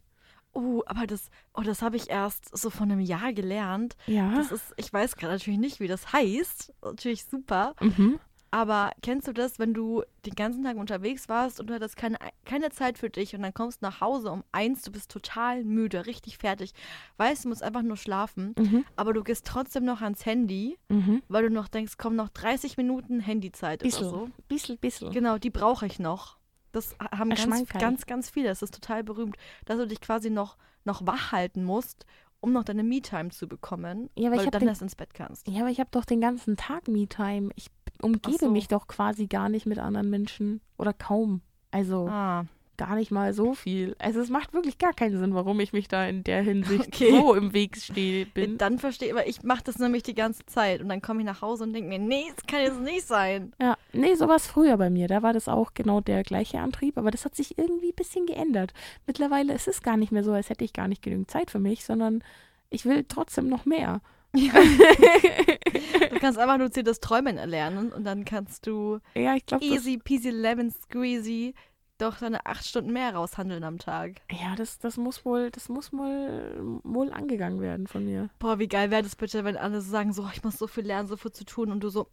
[0.53, 3.97] Oh, aber das, oh, das habe ich erst so vor einem Jahr gelernt.
[4.05, 4.35] Ja.
[4.35, 6.71] Das ist, ich weiß gerade natürlich nicht, wie das heißt.
[6.83, 7.73] Natürlich super.
[7.81, 8.19] Mhm.
[8.57, 12.17] Aber kennst du das, wenn du den ganzen Tag unterwegs warst und du hattest keine,
[12.45, 15.65] keine Zeit für dich und dann kommst du nach Hause um eins, du bist total
[15.65, 16.71] müde, richtig fertig.
[17.17, 18.85] Weißt, du musst einfach nur schlafen, Mhm.
[18.95, 21.21] aber du gehst trotzdem noch ans Handy, Mhm.
[21.27, 24.03] weil du noch denkst, komm, noch 30 Minuten Handyzeit oder Bissl.
[24.09, 24.29] so.
[24.47, 25.09] Bissl, bissl.
[25.11, 26.37] Genau, die brauche ich noch.
[26.71, 28.47] Das haben ganz, ganz, ganz viele.
[28.47, 32.05] Das ist total berühmt, dass du dich quasi noch, noch wach halten musst,
[32.39, 35.13] um noch deine Me-Time zu bekommen, Ja, ich weil du dann den- erst ins Bett
[35.13, 35.45] kannst.
[35.49, 37.49] Ja, aber ich habe doch den ganzen Tag Me-Time.
[37.55, 37.67] Ich
[38.01, 38.51] umgebe so.
[38.51, 40.61] mich doch quasi gar nicht mit anderen Menschen.
[40.77, 41.41] Oder kaum.
[41.71, 42.45] Also Ah,
[42.77, 43.95] gar nicht mal so viel.
[43.99, 47.09] Also es macht wirklich gar keinen Sinn, warum ich mich da in der Hinsicht Okay.
[47.11, 48.57] so im Weg stehe bin.
[48.57, 51.25] dann verstehe ich, aber ich mache das nämlich die ganze Zeit und dann komme ich
[51.25, 53.53] nach Hause und denke mir, nee, das kann jetzt nicht sein.
[53.61, 55.07] Ja, nee, sowas früher bei mir.
[55.07, 58.25] Da war das auch genau der gleiche Antrieb, aber das hat sich irgendwie ein bisschen
[58.25, 58.73] geändert.
[59.07, 61.59] Mittlerweile ist es gar nicht mehr so, als hätte ich gar nicht genügend Zeit für
[61.59, 62.23] mich, sondern
[62.69, 64.01] ich will trotzdem noch mehr.
[64.33, 70.29] Du kannst einfach nur das Träumen erlernen und dann kannst du ja, das, easy peasy
[70.29, 71.53] lemon squeezy
[71.97, 74.21] doch deine acht Stunden mehr raushandeln am Tag.
[74.31, 78.29] ja, das, das muss wohl, das muss wohl, wohl angegangen werden von mir.
[78.39, 80.85] Boah, wie geil wäre das bitte, wenn alle so sagen, so, ich muss so viel
[80.85, 82.07] lernen, so viel zu tun und du so,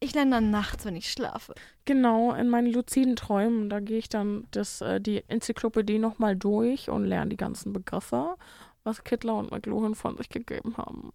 [0.00, 1.54] ich lerne dann nachts, wenn ich schlafe.
[1.84, 6.90] Genau, in meinen luziden Träumen, da gehe ich dann das, äh, die Enzyklopädie nochmal durch
[6.90, 8.36] und lerne die ganzen Begriffe,
[8.84, 11.12] was Kittler und McLuhan von sich gegeben haben.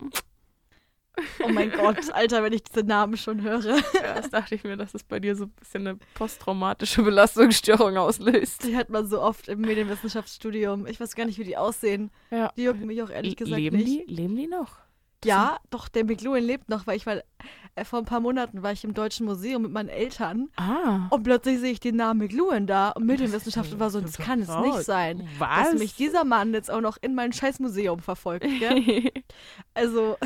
[1.44, 3.78] Oh mein Gott, Alter, wenn ich diese Namen schon höre.
[3.94, 7.98] Ja, das dachte ich mir, dass es bei dir so ein bisschen eine posttraumatische Belastungsstörung
[7.98, 8.64] auslöst.
[8.64, 10.86] Die hat man so oft im Medienwissenschaftsstudium.
[10.86, 12.12] Ich weiß gar nicht, wie die aussehen.
[12.32, 12.52] Ja.
[12.56, 14.10] Die jucken mich auch ehrlich gesagt leben nicht.
[14.10, 14.14] die?
[14.14, 14.78] Leben die noch?
[15.22, 17.24] Das Ja, doch, der McLuhan lebt noch, weil ich äh,
[17.86, 21.08] vor ein paar Monaten war ich im Deutschen Museum mit meinen Eltern Ah.
[21.10, 24.50] und plötzlich sehe ich den Namen McLuhan da und Medienwissenschaft war so, das kann es
[24.50, 25.28] nicht sein.
[25.38, 25.72] Was?
[25.72, 29.12] Dass mich dieser Mann jetzt auch noch in mein scheiß Museum verfolgt, gell?
[29.74, 30.18] Also,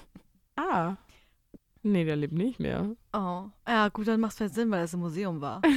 [0.56, 0.94] ah.
[1.82, 2.90] Nee, der lebt nicht mehr.
[3.12, 3.44] Oh.
[3.68, 5.62] Ja, gut, dann macht es vielleicht Sinn, weil es im Museum war.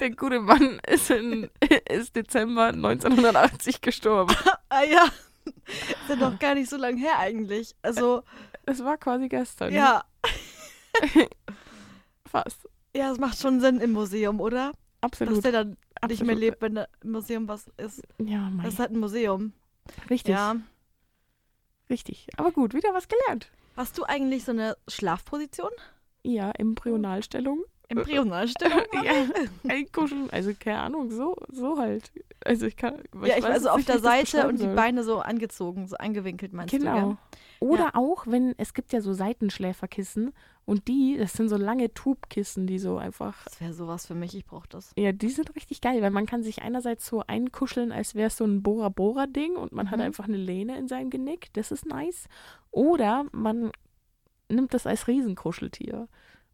[0.00, 1.50] der gute Mann ist, in,
[1.88, 4.34] ist Dezember 1980 gestorben.
[4.68, 5.06] ah ja.
[5.44, 7.74] Ist ja doch gar nicht so lange her eigentlich.
[7.82, 8.22] Also,
[8.66, 9.72] Es war quasi gestern.
[9.72, 10.04] ja.
[12.26, 12.68] Fast.
[12.94, 14.72] Ja, es macht schon Sinn im Museum, oder?
[15.00, 15.44] Dass Absolut.
[15.44, 15.68] der dann
[16.08, 16.38] nicht mehr absolut.
[16.38, 18.02] lebt, wenn im Museum was ist.
[18.18, 19.52] Ja, mein, Das ist halt ein Museum.
[20.10, 20.34] richtig.
[20.34, 20.56] Ja.
[21.90, 22.28] Richtig.
[22.36, 23.50] Aber gut, wieder was gelernt.
[23.76, 25.70] Hast du eigentlich so eine Schlafposition?
[26.22, 27.64] Ja, Embryonalstellung.
[27.98, 28.80] Embryonalstellung?
[29.04, 29.26] ja,
[29.68, 30.28] einkuscheln.
[30.30, 32.10] Also keine Ahnung, so, so halt.
[32.44, 32.94] Also ich kann.
[33.22, 34.66] ja, ich weiß also jetzt auf der ich Seite und die.
[34.66, 36.94] Beine so angezogen, so angewinkelt meinst du, Genau.
[37.08, 37.16] gell?
[37.60, 37.90] Oder Ja.
[37.94, 40.32] auch, wenn, es gibt ja so Seitenschläferkissen
[40.64, 44.34] und die, das sind so lange Tubkissen, die so einfach, Das wäre sowas für mich,
[44.34, 44.92] ich brauche das.
[44.96, 48.36] ja, die sind richtig geil, weil man kann sich einerseits so einkuscheln, als wäre es
[48.36, 50.04] so ein Bora-Bora-Ding und man hat Mhm.
[50.06, 52.26] einfach eine Lehne in seinem Genick, das ist nice.
[52.72, 53.70] Oder man
[54.48, 56.08] nimmt das als Riesenkuscheltier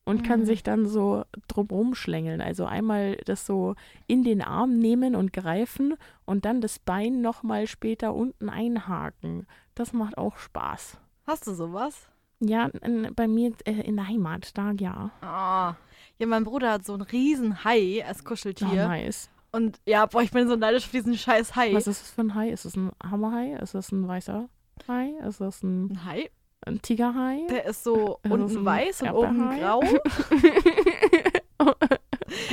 [0.08, 0.44] und kann Mhm.
[0.46, 2.40] sich dann so drumrum schlängeln.
[2.40, 3.74] Also einmal das so
[4.06, 5.94] in den Arm nehmen und greifen
[6.24, 9.46] und dann das Bein nochmal später unten einhaken.
[9.74, 10.98] Das macht auch Spaß.
[11.26, 12.08] Hast du sowas?
[12.40, 15.10] Ja, in, bei mir äh, in der Heimat, da ja.
[15.20, 15.74] Ah.
[16.18, 18.88] Ja, mein Bruder hat so einen riesen Hai als Kuscheltier.
[18.88, 19.28] nice.
[19.50, 21.72] Und ja, boah, ich bin so neidisch auf diesen scheiß Hai.
[21.74, 22.50] Was ist das für ein Hai?
[22.50, 23.54] Ist das ein Hammerhai?
[23.62, 24.48] Ist das ein weißer
[24.86, 25.14] Hai?
[25.26, 26.30] Ist das ein, Ein Hai?
[26.68, 27.46] Ein Tigerhai?
[27.50, 29.80] Der ist so das unten weiß und oben grau.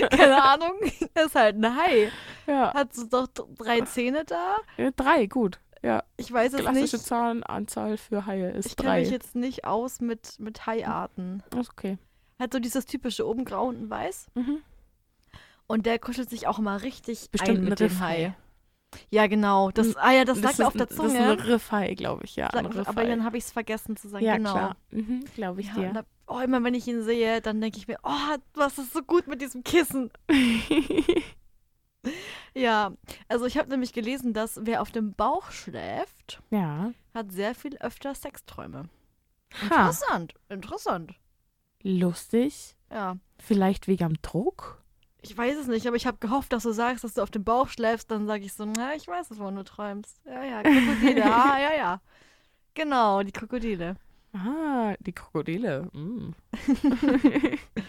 [0.10, 0.80] Keine Ahnung.
[1.26, 2.12] ist halt ein Hai.
[2.48, 4.56] ja, Hat so doch drei Zähne da.
[4.78, 5.60] äh, drei, gut.
[5.84, 7.06] Ja, Ich weiß es klassische nicht.
[7.06, 9.00] Zahlenanzahl für Haie ist Ich kenne drei.
[9.02, 11.44] mich jetzt nicht aus mit, mit Haiarten.
[11.60, 11.98] ist okay.
[12.40, 14.28] Hat so dieses typische oben grau, unten weiß.
[14.34, 14.60] Mhm.
[15.68, 18.16] Und der kuschelt sich auch immer richtig Bestimmt ein ein mit dem Riffhai.
[18.30, 18.36] Hai.
[19.10, 19.72] Ja, genau.
[19.72, 21.14] Das, ah ja, das, lag ist mir auf der Zunge.
[21.14, 22.50] Das ist ein Riffhai, glaube ich, ja.
[22.52, 24.26] Sag- aber dann habe ich es vergessen zu sagen.
[24.26, 24.52] ja, genau.
[24.54, 24.78] klar.
[24.92, 25.94] Mhm, glaube ich Ja, dir.
[25.94, 29.02] da, oh, immer wenn ich ihn sehe, dann denke ich mir, oh, hast es so
[29.02, 30.12] gut mit diesem Kissen.
[32.54, 32.94] Ja,
[33.28, 36.92] also ich habe nämlich gelesen, dass wer auf dem Bauch schläft, ja.
[37.14, 38.90] hat sehr viel öfter Sexträume.
[39.62, 41.14] Ha, Interessant, interessant.
[41.82, 42.76] lustig.
[42.92, 44.82] Ja, Vielleicht wegen am Druck?
[45.26, 47.44] Ich weiß es nicht, aber ich habe gehofft, dass du sagst, dass du auf dem
[47.44, 48.12] Bauch schläfst.
[48.12, 50.22] Dann sage ich so, na, ich weiß es, wo du träumst.
[50.26, 52.02] Ja, ja, Krokodile, ah, ja, ja.
[52.76, 53.96] Genau, die Krokodile.
[54.34, 55.90] Ah, die Krokodile.
[55.94, 56.34] Mm.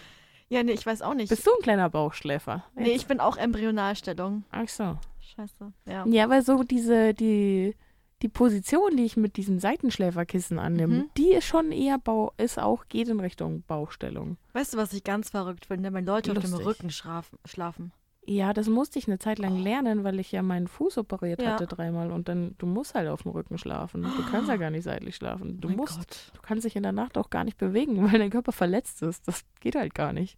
[0.49, 1.27] Ja, nee, ich weiß auch nicht.
[1.27, 2.63] Bist du ein kleiner Bauchschläfer?
[2.75, 4.45] nee, ich bin auch Embryonalstellung.
[4.51, 4.97] Ach so.
[5.19, 6.05] Scheiße, ja.
[6.07, 7.75] Ja, weil so diese, die,
[8.21, 11.09] die Position, die ich mit diesem Seitenschläferkissen annehme, Mhm.
[11.17, 14.37] die ist schon eher Bau, ist auch, geht in Richtung Bauchstellung.
[14.53, 16.65] Weißt du, was ich ganz verrückt finde, wenn Leute auf dem Lustig.
[16.67, 17.91] Rücken schlafen?
[18.29, 21.45] Ja, das musste ich eine Zeit lang lernen, weil ich ja meinen Fuß operiert Oh.
[21.45, 21.51] Ja.
[21.53, 24.01] hatte dreimal und dann, du musst halt auf dem Rücken schlafen.
[24.03, 25.61] Du kannst ja gar nicht seitlich schlafen.
[25.61, 26.31] Du Mein musst, Gott.
[26.33, 29.25] du kannst dich in der Nacht auch gar nicht bewegen, weil dein Körper verletzt ist.
[29.27, 30.37] Das geht halt gar nicht.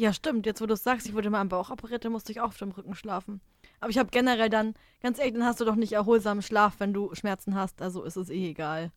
[0.00, 0.46] Ja, stimmt.
[0.46, 2.46] Jetzt, wo du es sagst, ich wurde mal am Bauch operiert, dann musste ich auch
[2.48, 3.42] auf dem Rücken schlafen.
[3.80, 6.94] Aber ich habe generell dann, ganz ehrlich, dann hast du doch nicht erholsamen Schlaf, wenn
[6.94, 7.82] du Schmerzen hast.
[7.82, 8.92] Also ist es eh egal.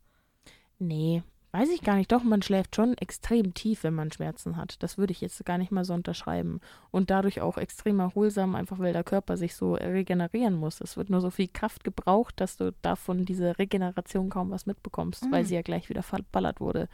[0.80, 2.10] Nee, weiß ich gar nicht.
[2.14, 4.82] Doch, man schläft schon extrem tief, wenn man Schmerzen hat.
[4.82, 6.62] Das würde ich jetzt gar nicht mal so unterschreiben.
[6.90, 10.80] Und dadurch auch extrem erholsam, einfach weil der Körper sich so regenerieren muss.
[10.80, 15.30] Es wird nur so viel Kraft gebraucht, dass du davon diese Regeneration kaum was mitbekommst,
[15.32, 15.48] weil Mhm.
[15.48, 16.88] sie ja gleich wieder verballert wurde.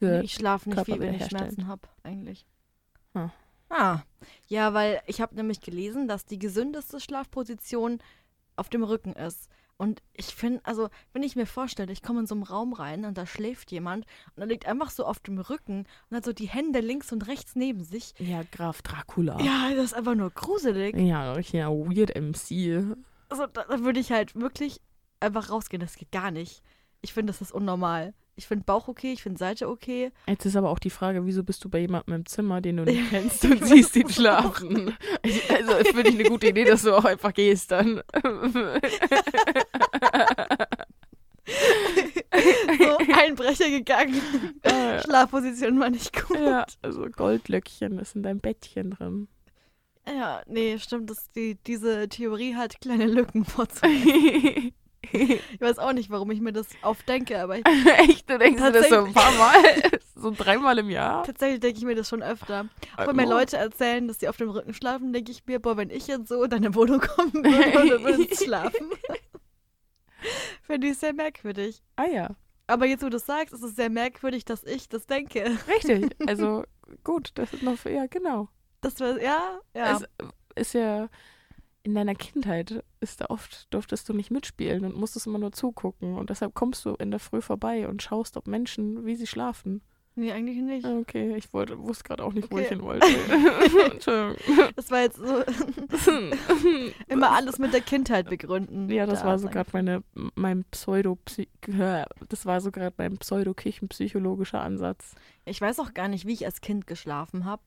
[0.00, 1.26] Für ich schlafe nicht viel, wenn ich.
[1.26, 2.44] Schmerzen habe, eigentlich.
[3.14, 3.30] Hm.
[3.72, 4.02] Ah.
[4.46, 7.98] Ja, weil ich habe nämlich gelesen, dass die gesündeste Schlafposition
[8.56, 9.48] auf dem Rücken ist.
[9.78, 13.04] Und ich finde, also, wenn ich mir vorstelle, ich komme in so einen Raum rein
[13.04, 14.04] und da schläft jemand
[14.36, 17.26] und er liegt einfach so auf dem Rücken und hat so die Hände links und
[17.26, 18.14] rechts neben sich.
[18.18, 19.40] ja, Graf Dracula.
[19.40, 20.94] Ja, das ist einfach nur gruselig.
[20.96, 22.96] Ja, richtig weird MC.
[23.30, 24.80] Also, da, da würde ich halt wirklich
[25.18, 25.80] einfach rausgehen.
[25.80, 26.62] Das geht gar nicht.
[27.00, 28.14] Ich finde, das ist unnormal.
[28.34, 30.10] Ich finde Bauch okay, ich finde Seite okay.
[30.26, 32.84] Jetzt ist aber auch die Frage, wieso bist du bei jemandem im Zimmer, den du
[32.84, 34.96] nicht kennst und siehst ihn schlafen?
[35.22, 38.02] Also, es finde ich eine gute Idee, dass du auch einfach gehst dann.
[42.78, 44.20] So, Einbrecher gegangen.
[44.62, 46.38] Äh, Schlafposition war nicht gut.
[46.38, 49.28] ja, also Goldlöckchen ist in deinem Bettchen drin.
[50.06, 51.10] Ja, nee, stimmt.
[51.10, 54.72] Das, die, diese Theorie hat kleine Lücken vorzuweisen.
[55.12, 57.64] Ich weiß auch nicht, warum ich mir das aufdenke, aber ich,
[57.98, 58.30] Echt?
[58.30, 59.54] Du denkst dir das so ein paar Mal?
[60.14, 61.24] So dreimal im Jahr?
[61.24, 62.68] tatsächlich denke ich mir das schon öfter.
[62.96, 65.76] Auch wenn mir Leute erzählen, dass sie auf dem Rücken schlafen, denke ich mir, boah,
[65.76, 68.90] wenn ich jetzt so in deine Wohnung kommen würde du würdest schlafen.
[70.62, 71.82] Finde ich sehr merkwürdig.
[71.96, 72.30] Ah ja,
[72.68, 75.58] Aber jetzt, wo du es sagst, ist es sehr merkwürdig, dass ich das denke.
[75.66, 76.14] richtig.
[76.28, 76.64] Also
[77.02, 78.48] gut, das ist noch, ja genau.
[78.80, 79.98] Das war, ja, ja.
[80.54, 81.08] Es ist ja,
[81.84, 86.14] in deiner Kindheit ist da oft, durftest du nicht mitspielen und musstest immer nur zugucken.
[86.16, 89.80] Und deshalb kommst du in der Früh vorbei und schaust, ob Menschen, wie sie schlafen.
[90.14, 90.86] Nee, eigentlich nicht.
[90.86, 92.64] Okay, ich wollte, wusste gerade auch nicht, wo Okay.
[92.64, 93.06] ich hin wollte.
[93.92, 94.36] Entschuldigung.
[94.76, 95.42] Das war jetzt so
[97.08, 98.90] immer alles mit der Kindheit begründen.
[98.90, 100.02] Ja, das Da war so gerade meine,
[100.34, 101.18] mein Pseudo,
[102.28, 105.14] das war so gerade mein pseudo-kirchenpsychologischer Ansatz.
[105.46, 107.62] Ich weiß auch gar nicht, wie ich als Kind geschlafen habe.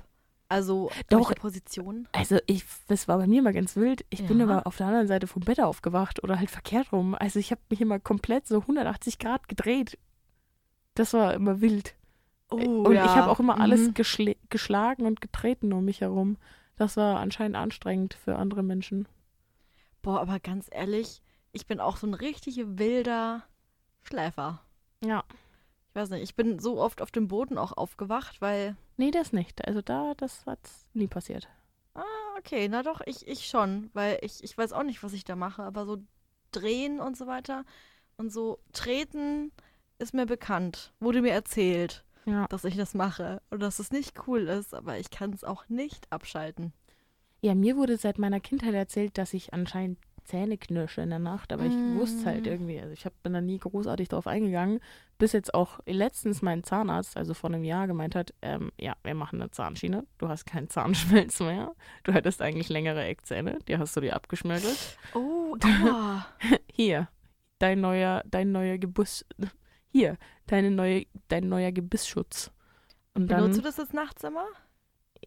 [0.47, 1.34] Also, Doch.
[1.36, 2.08] Position?
[2.12, 4.05] Also ich, das war bei mir immer ganz wild.
[4.10, 4.45] Ich bin Ja.
[4.45, 7.15] aber auf der anderen Seite vom Bett aufgewacht oder halt verkehrt rum.
[7.15, 9.97] Also ich habe mich immer komplett so 180 Grad gedreht.
[10.93, 11.95] Das war immer wild.
[12.51, 13.93] Oh, und ich habe auch immer alles Mhm.
[13.95, 16.38] geschl geschlagen und getreten um mich herum.
[16.75, 19.08] Das war anscheinend anstrengend für andere Menschen.
[20.03, 23.43] Boah, aber ganz ehrlich, ich bin auch so ein richtig wilder
[24.03, 24.62] Schläfer.
[25.03, 25.23] Ja.
[25.95, 28.75] Ich weiß nicht, ich bin so oft auf dem Boden auch aufgewacht, weil.
[28.97, 29.65] Nee, das nicht.
[29.65, 30.60] Also da, das hat
[30.93, 31.47] nie passiert.
[31.93, 32.03] Ah,
[32.38, 33.91] okay, na doch, ich, ich schon.
[33.93, 35.99] Weil ich, ich weiß auch nicht, was ich da mache, aber so
[36.51, 37.63] drehen und so weiter
[38.17, 39.53] und so treten
[39.97, 40.91] ist mir bekannt.
[40.99, 42.45] Wurde mir erzählt, Ja.
[42.49, 45.69] dass ich das mache und dass es nicht cool ist, aber ich kann es auch
[45.69, 46.73] nicht abschalten.
[47.39, 51.53] Ja, mir wurde seit meiner Kindheit erzählt, dass ich anscheinend Zähne knirsche in der Nacht,
[51.53, 52.49] aber ich wusste es halt Mm.
[52.49, 52.79] irgendwie.
[52.79, 54.79] Also ich hab, bin da nie großartig drauf eingegangen,
[55.17, 59.15] bis jetzt auch letztens mein Zahnarzt, also vor einem Jahr, gemeint hat, ähm, ja, wir
[59.15, 63.95] machen eine Zahnschiene, du hast keinen Zahnschmelz mehr, du hättest eigentlich längere Eckzähne, die hast
[63.95, 64.97] du dir abgeschmirgelt.
[65.13, 66.25] Oh, aua.
[66.71, 67.07] Hier,
[67.59, 69.25] dein neuer, dein neuer Gebiss,
[69.88, 72.51] hier, deine neue, dein neuer Gebissschutz.
[73.13, 74.45] Und dann, Benutzt du das jetzt nachts immer?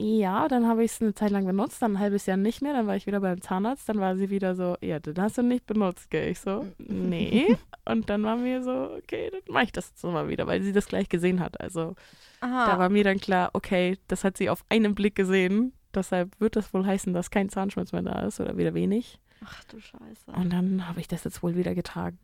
[0.00, 2.72] Ja, dann habe ich es eine Zeit lang benutzt, dann ein halbes Jahr nicht mehr,
[2.72, 5.42] dann war ich wieder beim Zahnarzt, dann war sie wieder so, ja, den hast du
[5.42, 6.30] nicht benutzt, gell?
[6.30, 7.56] Ich so, nee.
[7.84, 10.72] Und dann war mir so, okay, dann mache ich das jetzt mal wieder, weil sie
[10.72, 11.60] das gleich gesehen hat.
[11.60, 11.96] Also
[12.40, 12.66] Aha.
[12.66, 16.54] da war mir dann klar, okay, das hat sie auf einen Blick gesehen, deshalb wird
[16.54, 19.18] das wohl heißen, dass kein Zahnschmelz mehr da ist oder wieder wenig.
[19.44, 20.32] Ach du Scheiße.
[20.32, 22.18] Und dann habe ich das jetzt wohl wieder getragen.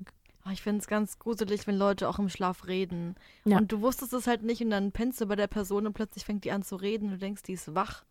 [0.44, 3.16] Ah, Ich finde es ganz gruselig, wenn Leute auch im Schlaf reden.
[3.44, 3.56] Ja.
[3.58, 6.24] Und du wusstest es halt nicht und dann pennst du bei der Person und plötzlich
[6.24, 8.04] fängt die an zu reden und du denkst, die ist wach.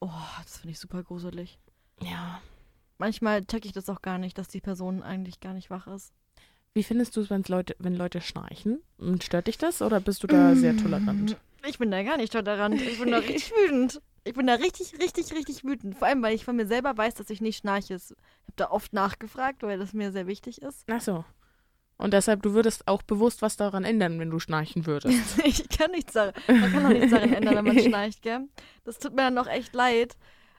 [0.00, 0.10] Oh,
[0.42, 1.58] das finde ich super gruselig.
[2.02, 2.40] Ja.
[2.98, 6.12] Manchmal checke ich das auch gar nicht, dass die Person eigentlich gar nicht wach ist.
[6.74, 8.82] Wie findest du es, Leute, wenn Leute schnarchen?
[9.22, 11.36] Stört dich das oder bist du da sehr tolerant?
[11.66, 12.80] Ich bin da gar nicht tolerant.
[12.82, 14.02] Ich bin da richtig wütend.
[14.24, 15.96] Ich bin da richtig, richtig, richtig wütend.
[15.96, 17.94] Vor allem, weil ich von mir selber weiß, dass ich nicht schnarche.
[17.94, 18.16] Ich habe
[18.56, 20.84] da oft nachgefragt, weil das mir sehr wichtig ist.
[20.90, 21.24] Ach so.
[21.96, 25.38] Und deshalb, du würdest auch bewusst was daran ändern, wenn du schnarchen würdest.
[25.44, 26.34] Ich kann nichts daran.
[26.48, 28.48] Man kann auch nichts daran ändern, wenn man schnarcht, gell?
[28.84, 30.16] Das tut mir dann auch echt leid.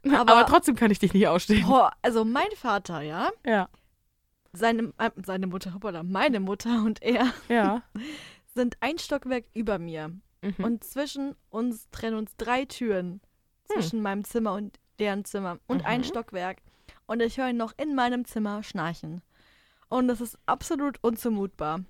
[0.08, 1.68] Aber, Aber- trotzdem kann ich dich nicht ausstehen.
[1.68, 3.68] Boah, also mein Vater, ja, Ja,
[4.54, 7.82] seine, äh, seine Mutter, hoppala, meine Mutter und er ja.
[8.56, 10.10] sind ein Stockwerk über mir.
[10.42, 10.64] Mhm.
[10.64, 13.20] Und zwischen uns trennen uns drei Türen.
[13.66, 15.58] Zwischen meinem Zimmer und deren Zimmer.
[15.68, 16.06] Und ein Mhm.
[16.06, 16.60] Stockwerk.
[17.08, 19.22] Und ich höre ihn noch in meinem Zimmer schnarchen.
[19.90, 21.82] Und das ist absolut unzumutbar.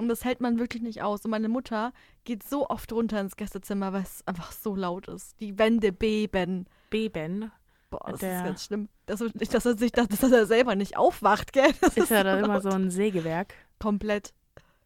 [0.00, 1.24] Und das hält man wirklich nicht aus.
[1.24, 1.92] Und meine Mutter
[2.24, 5.40] geht so oft runter ins Gästezimmer, weil es einfach so laut ist.
[5.40, 6.66] Die Wände beben.
[6.90, 7.50] Beben
[7.90, 8.88] Boah, das Der- ist ganz schlimm.
[9.06, 11.72] Das, nicht, dass, er sich, dass, dass er selber nicht aufwacht, gell?
[11.80, 13.54] Das ist ja dann immer so ein Sägewerk.
[13.78, 14.34] Komplett.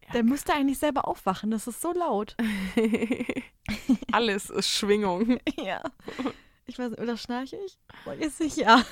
[0.07, 0.13] Ja.
[0.13, 1.51] Der müsste eigentlich selber aufwachen.
[1.51, 2.35] Das ist so laut.
[4.11, 5.39] Alles ist Schwingung.
[5.57, 5.81] ja.
[6.65, 7.77] Ich weiß nicht, oder schnarche ich?
[8.05, 8.85] Boah, Ist sicher.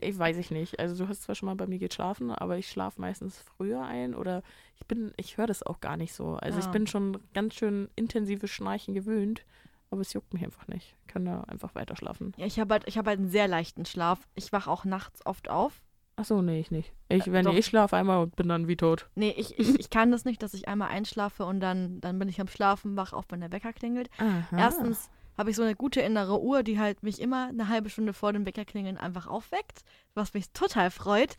[0.00, 0.78] Ich weiß ich nicht.
[0.78, 4.14] Also du hast zwar schon mal bei mir geschlafen, aber ich schlafe meistens früher ein
[4.14, 4.42] oder
[4.76, 6.34] ich bin, ich höre das auch gar nicht so.
[6.36, 6.70] Also ich Ja.
[6.70, 9.44] bin schon ganz schön intensives Schnarchen gewöhnt,
[9.90, 10.94] aber es juckt mich einfach nicht.
[11.00, 12.32] Ich kann da einfach weiter schlafen.
[12.36, 14.28] Ja, ich habe halt, ich hab halt einen sehr leichten Schlaf.
[14.34, 15.82] Ich wache auch nachts oft auf.
[16.16, 16.92] Ach so, nee, ich nicht.
[17.08, 17.54] Ich, Äh, wenn doch.
[17.54, 19.08] ich schlafe einmal und bin dann wie tot.
[19.16, 22.28] Nee, ich, ich, ich kann das nicht, dass ich einmal einschlafe und dann, dann bin
[22.28, 24.08] ich am Schlafen, wach auf, wenn der Wecker klingelt.
[24.18, 24.56] Aha.
[24.56, 28.12] Erstens habe ich so eine gute innere Uhr, die halt mich immer eine halbe Stunde
[28.12, 29.82] vor dem Weckerklingeln einfach aufweckt,
[30.14, 31.36] was mich total freut.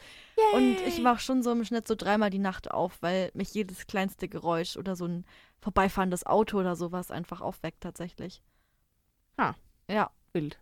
[0.54, 3.88] Und ich wache schon so im Schnitt so dreimal die Nacht auf, weil mich jedes
[3.88, 5.26] kleinste Geräusch oder so ein
[5.62, 8.42] vorbeifahrendes Auto oder sowas einfach aufweckt tatsächlich.
[9.38, 9.54] Ah.
[9.88, 10.60] Ja, Wild.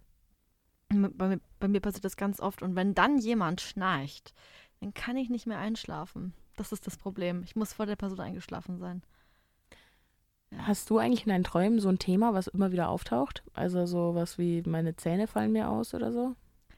[0.89, 2.61] bei mir, bei mir passiert das ganz oft.
[2.61, 4.33] Und wenn dann jemand schnarcht,
[4.79, 6.33] dann kann ich nicht mehr einschlafen.
[6.55, 7.41] Das ist das Problem.
[7.43, 9.01] Ich muss vor der Person eingeschlafen sein.
[10.59, 13.43] Hast du eigentlich in deinen Träumen so ein Thema, was immer wieder auftaucht?
[13.53, 16.35] Also sowas wie meine Zähne fallen mir aus oder so?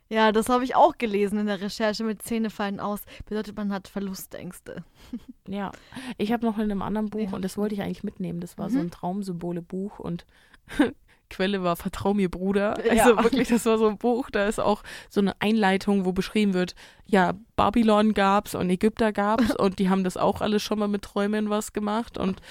[0.07, 3.01] Ja, das habe ich auch gelesen in der Recherche mit Zähne fallen aus.
[3.28, 4.84] Bedeutet, man hat Verlustängste.
[5.47, 5.71] Ja,
[6.17, 7.36] ich habe noch in einem anderen Buch, Ja.
[7.36, 8.86] und das wollte ich eigentlich mitnehmen, das war so Mhm.
[8.86, 10.26] ein Traumsymbole-Buch und
[11.30, 12.76] Quelle war Vertrau mir, Bruder.
[12.93, 13.03] Ja.
[13.05, 16.53] Also wirklich, das war so ein Buch, da ist auch so eine Einleitung, wo beschrieben
[16.53, 20.88] wird, ja, Babylon gab's und Ägypter gab's und die haben das auch alles schon mal
[20.88, 22.41] mit Träumen was gemacht und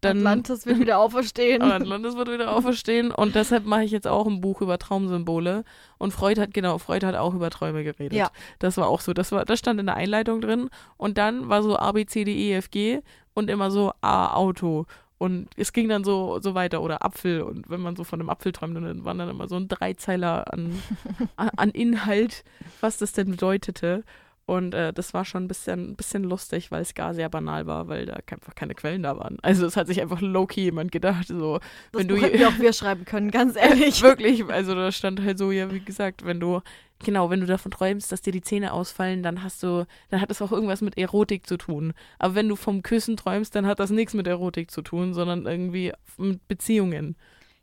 [0.00, 1.62] dann Atlantis wird wieder auferstehen.
[1.72, 5.64] Atlantis wird wieder auferstehen und deshalb mache ich jetzt auch ein Buch über Traumsymbole.
[5.98, 8.12] Und Freud hat, genau, Freud hat auch über Träume geredet.
[8.12, 8.30] Ja.
[8.58, 9.12] Das war auch so.
[9.14, 10.68] Das, war, das stand in der Einleitung drin.
[10.96, 13.00] Und dann war so A, B, C, D, E, F, G
[13.34, 14.86] und immer so A, Auto.
[15.18, 17.40] Und es ging dann so, so weiter oder Apfel.
[17.40, 20.52] Und wenn man so von einem Apfel träumt, dann waren dann immer so ein Dreizeiler
[20.52, 20.82] an,
[21.36, 22.44] an Inhalt,
[22.80, 24.04] was das denn bedeutete.
[24.48, 27.66] Und äh, das war schon ein bisschen, ein bisschen lustig, weil es gar sehr banal
[27.66, 29.38] war, weil da einfach keine Quellen da waren.
[29.42, 31.58] Also es hat sich einfach low-key jemand gedacht, so,
[31.90, 34.02] das wenn du hätten wir auch wir schreiben können, ganz ehrlich.
[34.02, 36.60] wirklich, also da stand halt so, ja, wie gesagt, wenn du,
[37.04, 40.30] genau, wenn du davon träumst, dass dir die Zähne ausfallen, dann hast du, dann hat
[40.30, 41.92] das auch irgendwas mit Erotik zu tun.
[42.20, 45.44] Aber wenn du vom Küssen träumst, dann hat das nichts mit Erotik zu tun, sondern
[45.46, 47.16] irgendwie mit Beziehungen.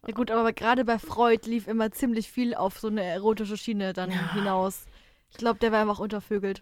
[0.05, 3.93] Ja gut, aber gerade bei Freud lief immer ziemlich viel auf so eine erotische Schiene
[3.93, 4.33] dann Ja.
[4.33, 4.83] hinaus.
[5.31, 6.61] Ich glaube, der war einfach untervögelt.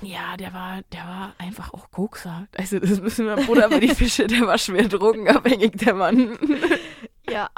[0.00, 2.48] Ja, der war, der war einfach auch Kokser.
[2.56, 6.38] Also das müssen wir, Bruder, aber die Fische, der war schwer drogenabhängig, der Mann.
[7.28, 7.50] Ja,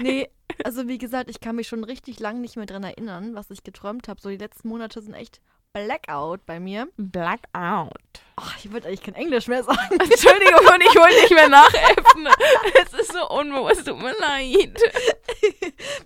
[0.00, 0.28] nee,
[0.64, 3.64] also wie gesagt, ich kann mich schon richtig lang nicht mehr dran erinnern, was ich
[3.64, 4.20] geträumt habe.
[4.20, 5.40] So die letzten Monate sind echt
[5.72, 6.88] Blackout bei mir.
[6.96, 7.92] Blackout.
[8.34, 9.78] Ach, ich würde eigentlich kein Englisch mehr sagen.
[9.90, 12.28] Entschuldigung, und ich wollte nicht mehr nachäffen.
[12.74, 14.82] Es ist so unbewusst, tut mir leid.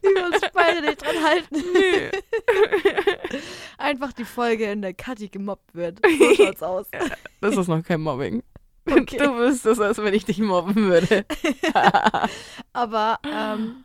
[0.03, 1.62] wie wir uns beide nicht dran halten.
[1.73, 2.11] Nö.
[3.79, 6.01] Einfach die Folge, in der Kathi gemobbt wird.
[6.05, 6.87] So schaut's aus.
[7.41, 8.43] Das ist noch kein Mobbing.
[8.87, 9.17] Okay.
[9.17, 11.25] Du bist es, als wenn ich dich mobben würde.
[12.75, 13.84] Aber, ähm,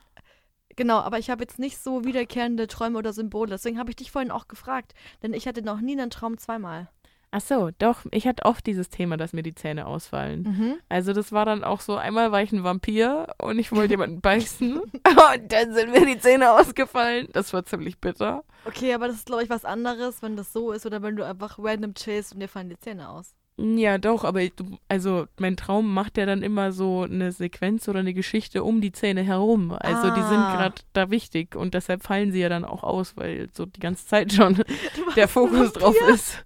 [0.80, 3.52] genau, aber ich habe jetzt nicht so wiederkehrende Träume oder Symbole.
[3.52, 4.94] Deswegen habe ich dich vorhin auch gefragt.
[5.22, 6.88] Denn ich hatte noch nie einen Traum zweimal.
[7.32, 10.42] Ach so, doch, ich hatte oft dieses Thema, dass mir die Zähne ausfallen.
[10.44, 10.76] Mhm.
[10.88, 14.22] Also das war dann auch so, einmal war ich ein Vampir und ich wollte jemanden
[14.22, 17.28] beißen und dann sind mir die Zähne ausgefallen.
[17.34, 18.44] Das war ziemlich bitter.
[18.66, 21.26] Okay, aber das ist, glaube ich, was anderes, wenn das so ist oder wenn du
[21.26, 23.36] einfach random chillst und dir fallen die Zähne aus.
[23.62, 24.54] Ja, doch, aber ich,
[24.88, 28.94] also mein Traum macht ja dann immer so eine Sequenz oder eine Geschichte um die
[28.94, 29.72] Zähne herum.
[29.72, 30.56] Also die sind Ah.
[30.56, 34.08] gerade da wichtig und deshalb fallen sie ja dann auch aus, weil so die ganze
[34.08, 34.64] Zeit schon
[35.18, 36.46] der Fokus drauf ist.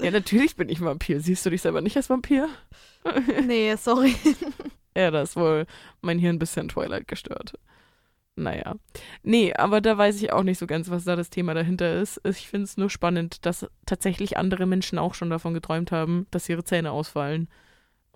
[0.00, 1.20] Ja, natürlich bin ich Vampir.
[1.20, 2.48] Siehst du dich selber nicht als Vampir?
[3.46, 4.14] Nee, sorry.
[4.96, 5.64] Ja, da ist wohl
[6.00, 7.52] mein Hirn ein bisschen Twilight gestört.
[8.38, 8.76] Naja.
[9.22, 12.20] Nee, aber da weiß ich auch nicht so ganz, was da das Thema dahinter ist.
[12.24, 16.48] Ich finde es nur spannend, dass tatsächlich andere Menschen auch schon davon geträumt haben, dass
[16.48, 17.48] ihre Zähne ausfallen.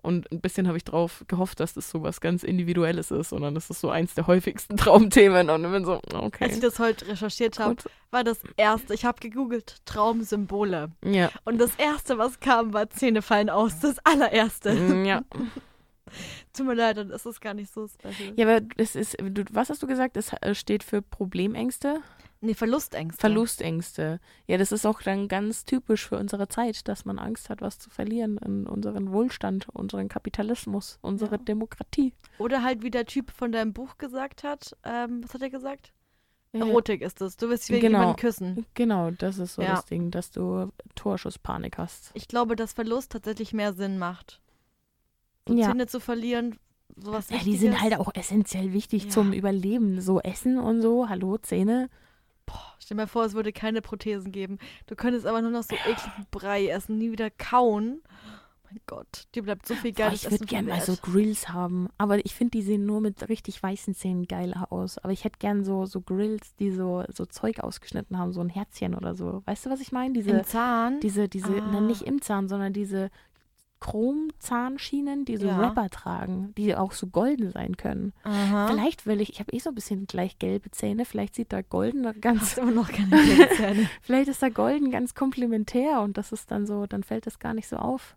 [0.01, 3.55] Und ein bisschen habe ich drauf gehofft, dass das so was ganz Individuelles ist, sondern
[3.55, 5.49] das ist so eins der häufigsten Traumthemen.
[5.49, 6.45] Und ich bin so, okay.
[6.45, 7.77] Als ich das heute recherchiert habe,
[8.11, 10.91] war das erste, ich habe gegoogelt, Traumsymbole.
[11.05, 11.31] Ja.
[11.45, 13.79] Und das erste, was kam, war Zähne fallen aus.
[13.79, 14.73] Das allererste.
[15.05, 15.21] Ja.
[16.53, 18.33] Tut mir leid, dann ist es gar nicht so special.
[18.35, 20.15] Ja, aber das ist, du, was hast du gesagt?
[20.17, 22.01] Das äh, steht für Problemängste?
[22.41, 23.21] Nee, Verlustängste.
[23.21, 24.19] Verlustängste.
[24.47, 27.79] Ja, das ist auch dann ganz typisch für unsere Zeit, dass man Angst hat, was
[27.79, 31.41] zu verlieren in unseren Wohlstand, unseren Kapitalismus, unsere Ja.
[31.41, 32.13] Demokratie.
[32.39, 34.75] Oder halt, wie der Typ von deinem Buch gesagt hat.
[34.83, 35.93] Ähm, was hat er gesagt?
[36.51, 37.37] Ja, Erotik ist es.
[37.37, 37.99] Du willst wegen Genau.
[37.99, 38.65] jemanden küssen.
[38.73, 39.75] Genau, das ist so Ja.
[39.75, 42.11] das Ding, dass du Torschusspanik hast.
[42.13, 44.41] Ich glaube, dass Verlust tatsächlich mehr Sinn macht.
[45.47, 45.67] So Ja.
[45.71, 46.57] Zähne zu verlieren,
[46.95, 49.09] sowas Ja, die sind halt auch essentiell wichtig Ja.
[49.09, 49.99] zum Überleben.
[50.01, 51.89] So Essen und so, hallo, Zähne.
[52.45, 54.57] Boah, stell dir mal vor, es würde keine Prothesen geben.
[54.87, 58.01] Du könntest aber nur noch so ekligen Brei essen, nie wieder kauen.
[58.03, 61.49] Oh mein Gott, dir bleibt so viel Boah, geiles ich würde gerne mal so Grills
[61.49, 61.87] haben.
[61.97, 64.97] Aber ich finde, die sehen nur mit richtig weißen Zähnen geil aus.
[64.97, 68.49] Aber ich hätte gern so, so Grills, die so, so Zeug ausgeschnitten haben, so ein
[68.49, 69.41] Herzchen oder so.
[69.45, 70.13] Weißt du, was ich meine?
[70.13, 70.99] Diese, Im Zahn?
[71.01, 71.69] diese, diese, Ah.
[71.71, 73.09] na, nicht im Zahn, sondern diese
[73.83, 75.59] Chromzahnschienen, die so Ja.
[75.59, 78.13] Rapper tragen, die auch so golden sein können.
[78.23, 78.67] Aha.
[78.67, 81.61] Vielleicht will ich, ich habe eh so ein bisschen gleich gelbe Zähne, vielleicht sieht da
[81.61, 83.89] golden ganz, immer noch keine gelben Zähne.
[84.01, 87.53] vielleicht ist da golden ganz komplementär und das ist dann so, dann fällt das gar
[87.53, 88.15] nicht so auf.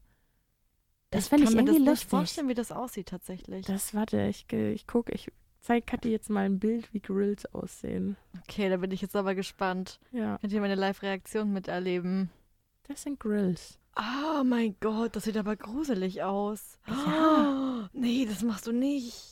[1.10, 2.10] Das fände ich kann mir irgendwie das nicht lustig.
[2.10, 3.66] vorstellen, wie das aussieht tatsächlich.
[3.66, 8.16] Das, warte, ich, ich gucke, ich zeige Kathi jetzt mal ein Bild, wie Grills aussehen.
[8.42, 9.98] Okay, da bin ich jetzt aber gespannt.
[10.12, 12.30] Ja, Könnt ihr meine Live-Reaktion miterleben?
[12.88, 13.78] das sind Grills.
[13.98, 16.78] Oh mein Gott, das sieht aber gruselig aus.
[16.86, 16.92] Ja.
[17.88, 19.28] Oh, nee, das machst du nicht.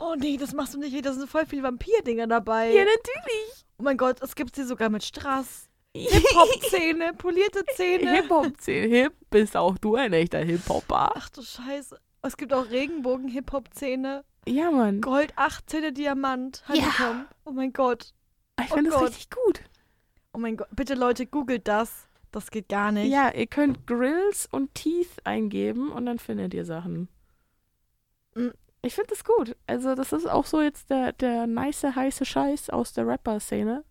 [0.00, 1.04] Oh nee, das machst du nicht.
[1.04, 2.70] Da sind voll viele Vampirdinger dabei.
[2.72, 3.64] ja, natürlich.
[3.78, 5.68] Oh mein Gott, es gibt sie sogar mit Strass.
[5.96, 8.12] Hip-Hop-Zähne, polierte Zähne.
[8.14, 8.88] Hip-Hop-Zähne.
[8.88, 11.12] Hip bist auch du ein echter Hip-Hopper.
[11.14, 11.98] Ach du Scheiße.
[12.22, 14.24] Es gibt auch Regenbogen-Hip-Hop-Zähne.
[14.46, 15.00] Ja, Mann.
[15.00, 16.62] Gold, 8 Zähne, Diamant.
[16.68, 16.74] Ja.
[16.74, 17.28] Honeycomb.
[17.44, 18.12] Oh mein Gott.
[18.62, 19.62] Ich Oh finde das richtig gut.
[20.32, 20.68] Oh mein Gott.
[20.72, 22.08] Bitte Leute, googelt das.
[22.30, 23.10] Das geht gar nicht.
[23.10, 27.08] Ja, ihr könnt Grills und Teeth eingeben und dann findet ihr Sachen.
[28.34, 28.48] Mm.
[28.82, 29.56] Ich finde das gut.
[29.66, 33.84] Also, das ist auch so jetzt der, der nice, heiße Scheiß aus der Rapper-Szene.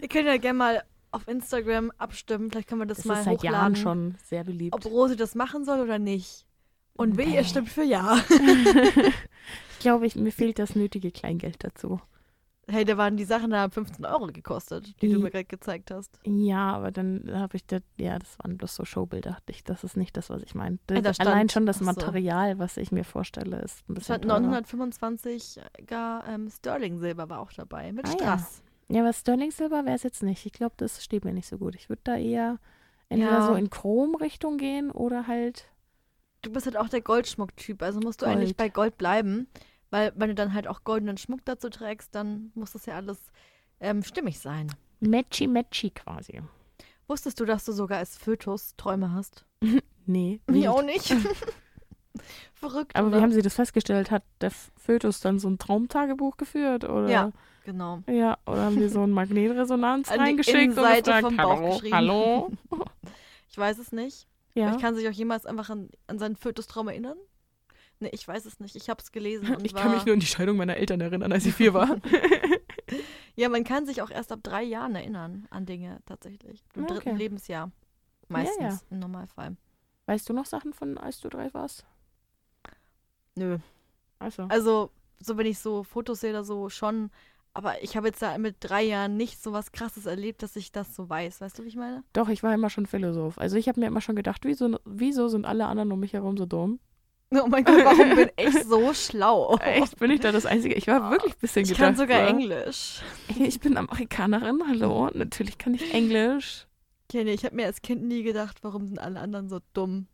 [0.00, 2.50] Ihr könnt ja gerne mal auf Instagram abstimmen.
[2.50, 3.54] Vielleicht können wir das, Das mal ist seit hochladen.
[3.54, 4.74] Jahren schon sehr beliebt.
[4.74, 6.46] Ob Rosi das machen soll oder nicht.
[6.96, 8.18] Und weh, es stimmt für ja.
[9.70, 12.00] ich glaube, mir fehlt das nötige Kleingeld dazu.
[12.66, 16.18] Hey, da waren die Sachen da 15 Euro gekostet, die du mir gerade gezeigt hast.
[16.24, 19.36] Ja, aber dann habe ich das, ja, das waren bloß so Showbilder.
[19.46, 20.78] Ich, das ist nicht das, was ich meine.
[20.90, 21.84] Ja, Allein schon das ach so.
[21.86, 24.40] Material, was ich mir vorstelle, ist ein Es bisschen hat teurer.
[24.40, 28.16] 925 gar ähm, Sterling-Silber war auch dabei, mit Ah, ja.
[28.38, 28.62] Strass.
[28.88, 30.44] Ja, aber Sterling Silber wäre es jetzt nicht.
[30.46, 31.74] Ich glaube, das steht mir nicht so gut.
[31.74, 32.58] Ich würde da eher
[33.08, 33.46] entweder Ja.
[33.46, 35.66] so in Chrom-Richtung gehen oder halt.
[36.42, 38.36] Du bist halt auch der Goldschmuck-Typ, also musst du Gold.
[38.36, 39.48] eigentlich bei Gold bleiben,
[39.90, 43.18] weil wenn du dann halt auch goldenen Schmuck dazu trägst, dann muss das ja alles
[43.80, 44.72] ähm, stimmig sein.
[45.00, 46.40] Matchy Matchy quasi.
[47.06, 49.44] Wusstest du, dass du sogar als Fötus Träume hast?
[50.06, 50.38] Nee.
[50.50, 51.16] Mir auch nicht.
[52.52, 52.94] Verrückt.
[52.94, 53.16] Aber oder?
[53.16, 54.10] wie haben Sie das festgestellt?
[54.10, 56.84] Hat der Fötus dann so ein Traumtagebuch geführt?
[56.84, 57.08] Oder?
[57.08, 57.32] Ja.
[57.64, 58.02] Genau.
[58.06, 61.94] Ja, oder haben die so ein Magnetresonanz An reingeschickt und gefragt, vom Bauch hallo, geschrieben.
[61.96, 62.50] hallo?
[63.48, 64.28] Ich weiß es nicht.
[64.54, 67.16] Ja, Ich kann sich auch jemals einfach an, an seinen Fötustraum erinnern.
[68.00, 68.76] Nee, ich weiß es nicht.
[68.76, 71.00] Ich habe es gelesen und ich war, kann mich nur an die Scheidung meiner Eltern
[71.00, 71.96] erinnern, als ich vier war.
[73.36, 76.62] Ja, man kann sich auch erst ab drei Jahren erinnern an Dinge tatsächlich.
[76.76, 77.18] Im Ah, dritten okay.
[77.18, 77.72] Lebensjahr.
[78.28, 78.78] Meistens, ja.
[78.90, 79.56] im Normalfall.
[80.06, 81.84] weißt du noch Sachen von, als du drei warst?
[83.34, 83.58] Nö.
[84.20, 87.10] Also, Also, so wenn ich so Fotos sehe oder so, schon.
[87.54, 90.70] Aber ich habe jetzt da mit drei Jahren nicht so was Krasses erlebt, dass ich
[90.70, 91.40] das so weiß.
[91.40, 92.04] Weißt du, wie ich meine?
[92.12, 93.38] doch, ich war immer schon Philosoph.
[93.38, 96.36] Also ich habe mir immer schon gedacht, wieso, wieso sind alle anderen um mich herum
[96.36, 96.78] so dumm?
[97.42, 99.56] Oh mein Gott, warum bin ich so schlau?
[99.58, 100.74] Echt, bin ich da das Einzige?
[100.74, 101.84] Ich war wirklich ein bisschen Ich gedacht.
[101.84, 103.00] kann sogar so, Englisch.
[103.38, 105.10] Ich bin Amerikanerin, hallo.
[105.12, 106.66] Natürlich kann ich Englisch.
[107.10, 110.06] Okay, nee, ich habe mir als Kind nie gedacht, warum sind alle anderen so dumm.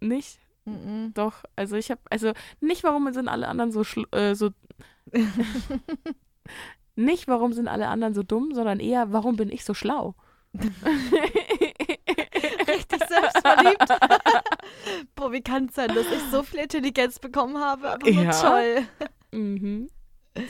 [0.00, 0.38] Nicht?
[0.64, 1.12] Mhm.
[1.14, 1.44] Doch.
[1.56, 4.50] Also ich habe, also nicht, warum sind alle anderen so, schl- äh, so
[6.96, 10.14] nicht, warum sind alle anderen so dumm, sondern eher, warum bin ich so schlau?
[13.20, 13.88] Selbstverliebt.
[15.14, 17.90] Boah, wie kann es sein, dass ich so viel Intelligenz bekommen habe?
[17.92, 18.30] Aber so Ja.
[18.40, 18.86] toll.
[19.32, 19.88] Mhm.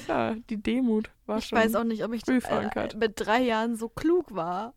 [0.04, 1.58] Tja, die Demut war Ich schon.
[1.58, 4.74] weiß auch nicht, ob ich äh, mit drei Jahren so klug war.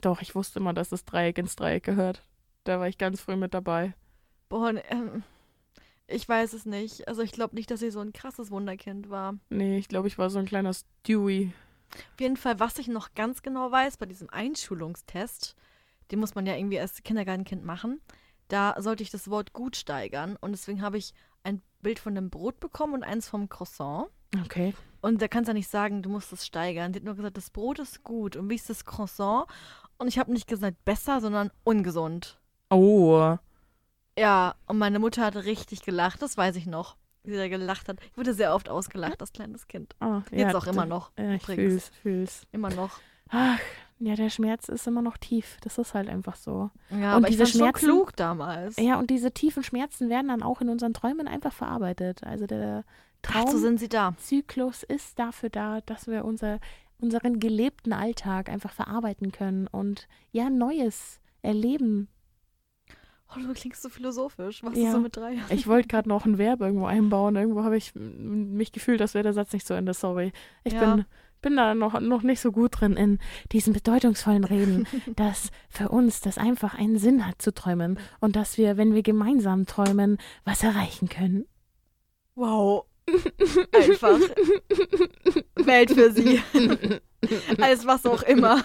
[0.00, 2.22] Doch, ich wusste immer, dass das Dreieck ins Dreieck gehört.
[2.64, 3.94] Da war ich ganz früh mit dabei.
[4.48, 5.22] Boah, ähm,
[6.06, 7.08] ich weiß es nicht.
[7.08, 9.34] Also ich glaube nicht, dass ich so ein krasses Wunderkind war.
[9.48, 11.52] Nee, ich glaube, ich war so ein kleiner Stewie.
[12.14, 15.56] Auf jeden Fall, was ich noch ganz genau weiß, bei diesem Einschulungstest,
[16.12, 18.00] den muss man ja irgendwie als Kindergartenkind machen,
[18.48, 22.30] da sollte ich das Wort gut steigern und deswegen habe ich ein Bild von einem
[22.30, 24.08] Brot bekommen und eins vom Croissant.
[24.44, 24.74] Okay.
[25.00, 26.92] Und da kannst du ja nicht sagen, du musst es steigern.
[26.92, 29.46] Die hat nur gesagt, das Brot ist gut und wie ist das Croissant?
[29.98, 32.38] Und ich habe nicht gesagt besser, sondern ungesund.
[32.70, 33.36] Oh.
[34.18, 36.96] Ja, und meine Mutter hat richtig gelacht, das weiß ich noch.
[37.24, 37.98] Wie sie da gelacht hat.
[38.10, 39.94] Ich wurde sehr oft ausgelacht als kleines Kind.
[40.00, 41.12] Ah, Jetzt ja, auch immer noch.
[41.16, 41.56] Ja, ich übrigens.
[41.56, 42.46] fühl's, fühl's.
[42.50, 42.98] Immer noch.
[43.28, 43.58] Ach,
[44.04, 45.58] ja, der Schmerz ist immer noch tief.
[45.62, 46.70] Das ist halt einfach so.
[46.90, 48.76] Ja, Und aber diese ich Schmerzen- klug damals.
[48.76, 52.22] Ja, und diese tiefen Schmerzen werden dann auch in unseren Träumen einfach verarbeitet.
[52.24, 52.84] Also der
[53.28, 54.10] Ach, so sind sie da.
[54.10, 56.58] Traumzyklus ist dafür da, dass wir unser,
[57.00, 62.08] unseren gelebten Alltag einfach verarbeiten können und ja, Neues erleben.
[63.34, 64.62] Oh, du klingst so philosophisch.
[64.62, 64.86] Was Ja.
[64.88, 65.46] ist so mit drei Jahren?
[65.50, 67.34] Ich wollte gerade noch ein Verb irgendwo einbauen.
[67.36, 69.94] Irgendwo habe ich mich gefühlt, das wäre der Satz nicht zu Ende.
[69.94, 70.32] Sorry.
[70.64, 70.94] Ich Ja.
[70.96, 71.04] bin,
[71.42, 73.18] bin da noch, noch nicht so gut drin in
[73.52, 74.86] diesen bedeutungsvollen Reden,
[75.16, 79.02] dass für uns das einfach einen Sinn hat zu träumen und dass wir, wenn wir
[79.02, 81.44] gemeinsam träumen, was erreichen können.
[82.34, 82.86] Wow.
[83.72, 84.18] Einfach.
[85.56, 86.40] Welt für sie.
[87.60, 88.62] Als was auch immer.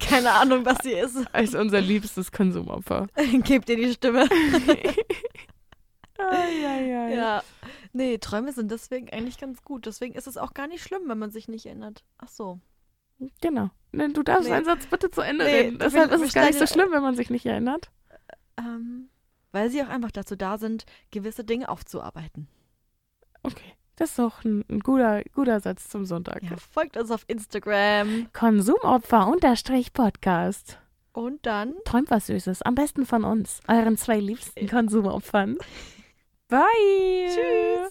[0.00, 1.18] Keine Ahnung, was sie ist.
[1.32, 3.06] Als unser liebstes Konsumopfer.
[3.44, 4.28] Gebt ihr die Stimme.
[6.18, 7.14] Eieiei.
[7.14, 7.42] Ja.
[7.96, 9.86] Nee, Träume sind deswegen eigentlich ganz gut.
[9.86, 12.04] Deswegen ist es auch gar nicht schlimm, wenn man sich nicht erinnert.
[12.18, 12.60] Ach so.
[13.40, 13.70] Genau.
[13.92, 14.54] Ne, Du darfst Nee.
[14.54, 15.78] einen Satz bitte zu Ende Nee, reden.
[15.78, 17.90] Deshalb ist es gar nicht so schlimm, wenn man sich nicht erinnert.
[18.58, 19.08] Ähm,
[19.52, 22.48] weil sie auch einfach dazu da sind, gewisse Dinge aufzuarbeiten.
[23.42, 23.72] Okay.
[23.96, 26.42] Das ist doch ein, ein guter, guter Satz zum Sonntag.
[26.42, 28.28] Ja, folgt uns auf Instagram.
[28.34, 30.78] Konsumopfer unterstrich Podcast.
[31.12, 32.60] Und dann Träumt was Süßes.
[32.60, 34.68] Am besten von uns, euren zwei liebsten.
[34.68, 35.56] Konsumopfern.
[36.48, 37.28] Bye.
[37.28, 37.90] Tschüss.